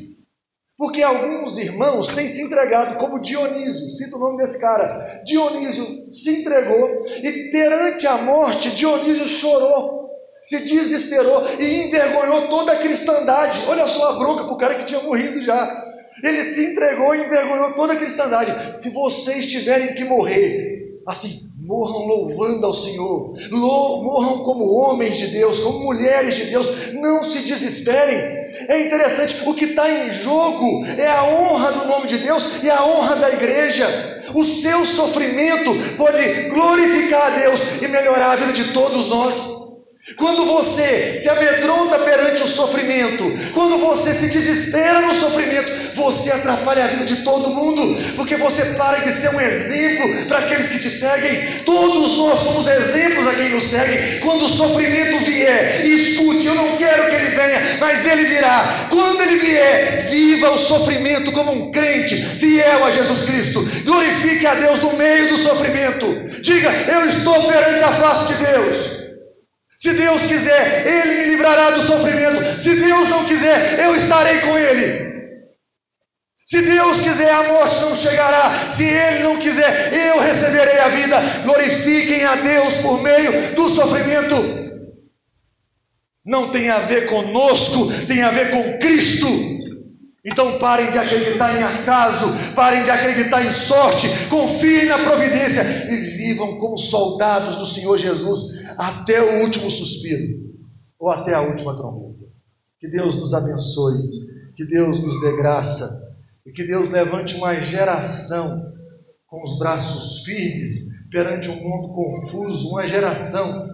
Porque 0.77 1.03
alguns 1.03 1.57
irmãos 1.57 2.07
têm 2.07 2.29
se 2.29 2.41
entregado, 2.41 2.97
como 2.97 3.21
Dionísio, 3.21 3.89
cita 3.89 4.15
o 4.15 4.19
nome 4.19 4.37
desse 4.37 4.61
cara. 4.61 5.21
Dionísio 5.25 5.85
se 6.09 6.39
entregou 6.39 7.05
e 7.07 7.49
perante 7.51 8.07
a 8.07 8.17
morte, 8.19 8.71
Dionísio 8.71 9.27
chorou, 9.27 10.09
se 10.41 10.59
desesperou 10.59 11.45
e 11.59 11.83
envergonhou 11.83 12.47
toda 12.47 12.71
a 12.71 12.77
cristandade. 12.77 13.59
Olha 13.67 13.85
só 13.87 14.11
a 14.11 14.19
bronca 14.19 14.45
para 14.45 14.53
o 14.53 14.57
cara 14.57 14.75
que 14.75 14.85
tinha 14.85 15.01
morrido 15.01 15.43
já. 15.43 15.85
Ele 16.23 16.43
se 16.43 16.71
entregou 16.71 17.13
e 17.13 17.25
envergonhou 17.25 17.73
toda 17.73 17.91
a 17.91 17.97
cristandade. 17.97 18.77
Se 18.77 18.91
vocês 18.91 19.49
tiverem 19.49 19.95
que 19.95 20.05
morrer, 20.05 21.01
assim, 21.05 21.48
morram 21.69 22.07
louvando 22.07 22.65
ao 22.65 22.73
Senhor, 22.73 23.35
morram 23.51 24.39
como 24.39 24.73
homens 24.73 25.17
de 25.17 25.27
Deus, 25.27 25.59
como 25.59 25.85
mulheres 25.85 26.35
de 26.35 26.45
Deus, 26.45 26.93
não 26.93 27.21
se 27.21 27.47
desesperem. 27.47 28.49
É 28.67 28.87
interessante, 28.87 29.47
o 29.47 29.53
que 29.53 29.65
está 29.65 29.87
em 29.87 30.09
jogo 30.09 30.83
é 30.97 31.07
a 31.07 31.25
honra 31.25 31.71
do 31.73 31.87
nome 31.87 32.07
de 32.07 32.17
Deus 32.17 32.63
e 32.63 32.71
a 32.71 32.83
honra 32.83 33.17
da 33.17 33.29
igreja. 33.29 33.87
O 34.33 34.43
seu 34.43 34.83
sofrimento 34.83 35.71
pode 35.95 36.49
glorificar 36.49 37.27
a 37.27 37.37
Deus 37.37 37.79
e 37.83 37.87
melhorar 37.87 38.31
a 38.31 38.35
vida 38.35 38.53
de 38.53 38.73
todos 38.73 39.07
nós. 39.09 39.58
Quando 40.15 40.45
você 40.45 41.15
se 41.15 41.29
amedronta 41.29 41.99
perante 41.99 42.43
o 42.43 42.47
sofrimento, 42.47 43.23
quando 43.53 43.77
você 43.79 44.13
se 44.13 44.27
desespera 44.27 45.01
no 45.01 45.13
sofrimento, 45.13 45.95
você 45.95 46.31
atrapalha 46.31 46.85
a 46.85 46.87
vida 46.87 47.05
de 47.05 47.23
todo 47.23 47.49
mundo, 47.49 48.13
porque 48.15 48.35
você 48.35 48.65
para 48.75 48.99
de 48.99 49.11
ser 49.11 49.33
um 49.35 49.39
exemplo 49.39 50.25
para 50.27 50.39
aqueles 50.39 50.67
que 50.69 50.79
te 50.79 50.89
seguem. 50.89 51.63
Todos 51.65 52.17
nós 52.17 52.39
somos 52.39 52.67
exemplos 52.67 53.27
a 53.27 53.33
quem 53.33 53.49
nos 53.49 53.63
segue. 53.63 54.19
Quando 54.19 54.45
o 54.45 54.49
sofrimento 54.49 55.17
vier, 55.25 55.85
escute, 55.85 56.47
eu 56.47 56.55
não 56.55 56.77
quero 56.77 57.09
que 57.09 57.15
ele 57.15 57.35
venha, 57.35 57.77
mas 57.79 58.05
ele 58.05 58.25
virá. 58.25 58.87
Quando 58.89 59.21
ele 59.21 59.37
vier, 59.37 60.07
viva 60.09 60.51
o 60.51 60.57
sofrimento 60.57 61.31
como 61.31 61.51
um 61.51 61.71
crente 61.71 62.15
fiel 62.39 62.85
a 62.85 62.91
Jesus 62.91 63.23
Cristo. 63.23 63.61
Glorifique 63.83 64.45
a 64.45 64.55
Deus 64.55 64.81
no 64.81 64.93
meio 64.93 65.29
do 65.29 65.37
sofrimento. 65.37 66.29
Diga, 66.41 66.71
eu 66.71 67.05
estou 67.05 67.47
perante 67.47 67.83
a 67.83 67.91
face 67.91 68.33
de 68.33 68.45
Deus. 68.45 68.98
Se 69.79 69.93
Deus 69.93 70.23
quiser, 70.23 70.85
Ele 70.85 71.19
me 71.19 71.25
livrará 71.27 71.69
do 71.69 71.81
sofrimento. 71.81 72.61
Se 72.61 72.75
Deus 72.75 73.07
não 73.07 73.23
quiser, 73.23 73.79
eu 73.79 73.95
estarei 73.95 74.41
com 74.41 74.57
Ele. 74.57 75.07
Se 76.45 76.61
Deus 76.61 76.99
quiser, 76.99 77.31
a 77.31 77.43
morte 77.43 77.79
não 77.79 77.95
chegará. 77.95 78.73
Se 78.73 78.83
Ele 78.83 79.23
não 79.23 79.37
quiser, 79.37 79.93
eu 79.93 80.19
receberei 80.19 80.79
a 80.79 80.89
vida. 80.89 81.17
Glorifiquem 81.45 82.25
a 82.25 82.35
Deus 82.35 82.73
por 82.81 83.01
meio 83.01 83.55
do 83.55 83.69
sofrimento. 83.69 84.35
Não 86.25 86.49
tem 86.49 86.69
a 86.69 86.79
ver 86.79 87.07
conosco, 87.07 87.89
tem 88.05 88.21
a 88.21 88.31
ver 88.31 88.51
com 88.51 88.79
Cristo. 88.79 89.27
Então 90.25 90.59
parem 90.59 90.91
de 90.91 90.97
acreditar 90.97 91.55
em 91.57 91.63
acaso, 91.63 92.27
parem 92.53 92.83
de 92.83 92.91
acreditar 92.91 93.45
em 93.45 93.51
sorte, 93.53 94.07
confiem 94.29 94.85
na 94.85 94.99
providência 94.99 95.61
e 95.61 95.95
vivam 96.17 96.57
como 96.57 96.77
soldados 96.77 97.55
do 97.55 97.65
Senhor 97.65 97.97
Jesus 97.97 98.65
até 98.77 99.21
o 99.21 99.43
último 99.43 99.71
suspiro 99.71 100.49
ou 100.99 101.09
até 101.09 101.33
a 101.33 101.41
última 101.41 101.75
trombeta. 101.75 102.25
Que 102.79 102.89
Deus 102.89 103.15
nos 103.15 103.33
abençoe, 103.33 104.09
que 104.57 104.65
Deus 104.65 104.99
nos 104.99 105.21
dê 105.21 105.37
graça 105.37 105.89
e 106.45 106.51
que 106.51 106.65
Deus 106.65 106.89
levante 106.89 107.35
uma 107.35 107.55
geração 107.55 108.73
com 109.25 109.41
os 109.41 109.57
braços 109.57 110.23
firmes 110.23 111.07
perante 111.09 111.49
um 111.49 111.55
mundo 111.55 111.93
confuso, 111.93 112.69
uma 112.71 112.85
geração 112.85 113.69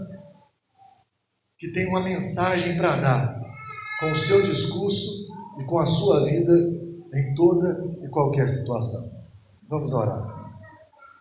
que 1.58 1.72
tem 1.72 1.88
uma 1.88 2.04
mensagem 2.04 2.78
para 2.78 2.98
dar 2.98 3.42
com 4.00 4.12
o 4.12 4.16
seu 4.16 4.44
discurso 4.44 5.25
e 5.58 5.64
com 5.64 5.80
a 5.80 5.86
sua 5.86 6.26
vida 6.26 6.54
em 7.14 7.36
toda 7.36 7.96
e 8.04 8.08
qualquer 8.10 8.48
situação. 8.48 9.24
Vamos 9.70 9.94
orar. 9.94 10.35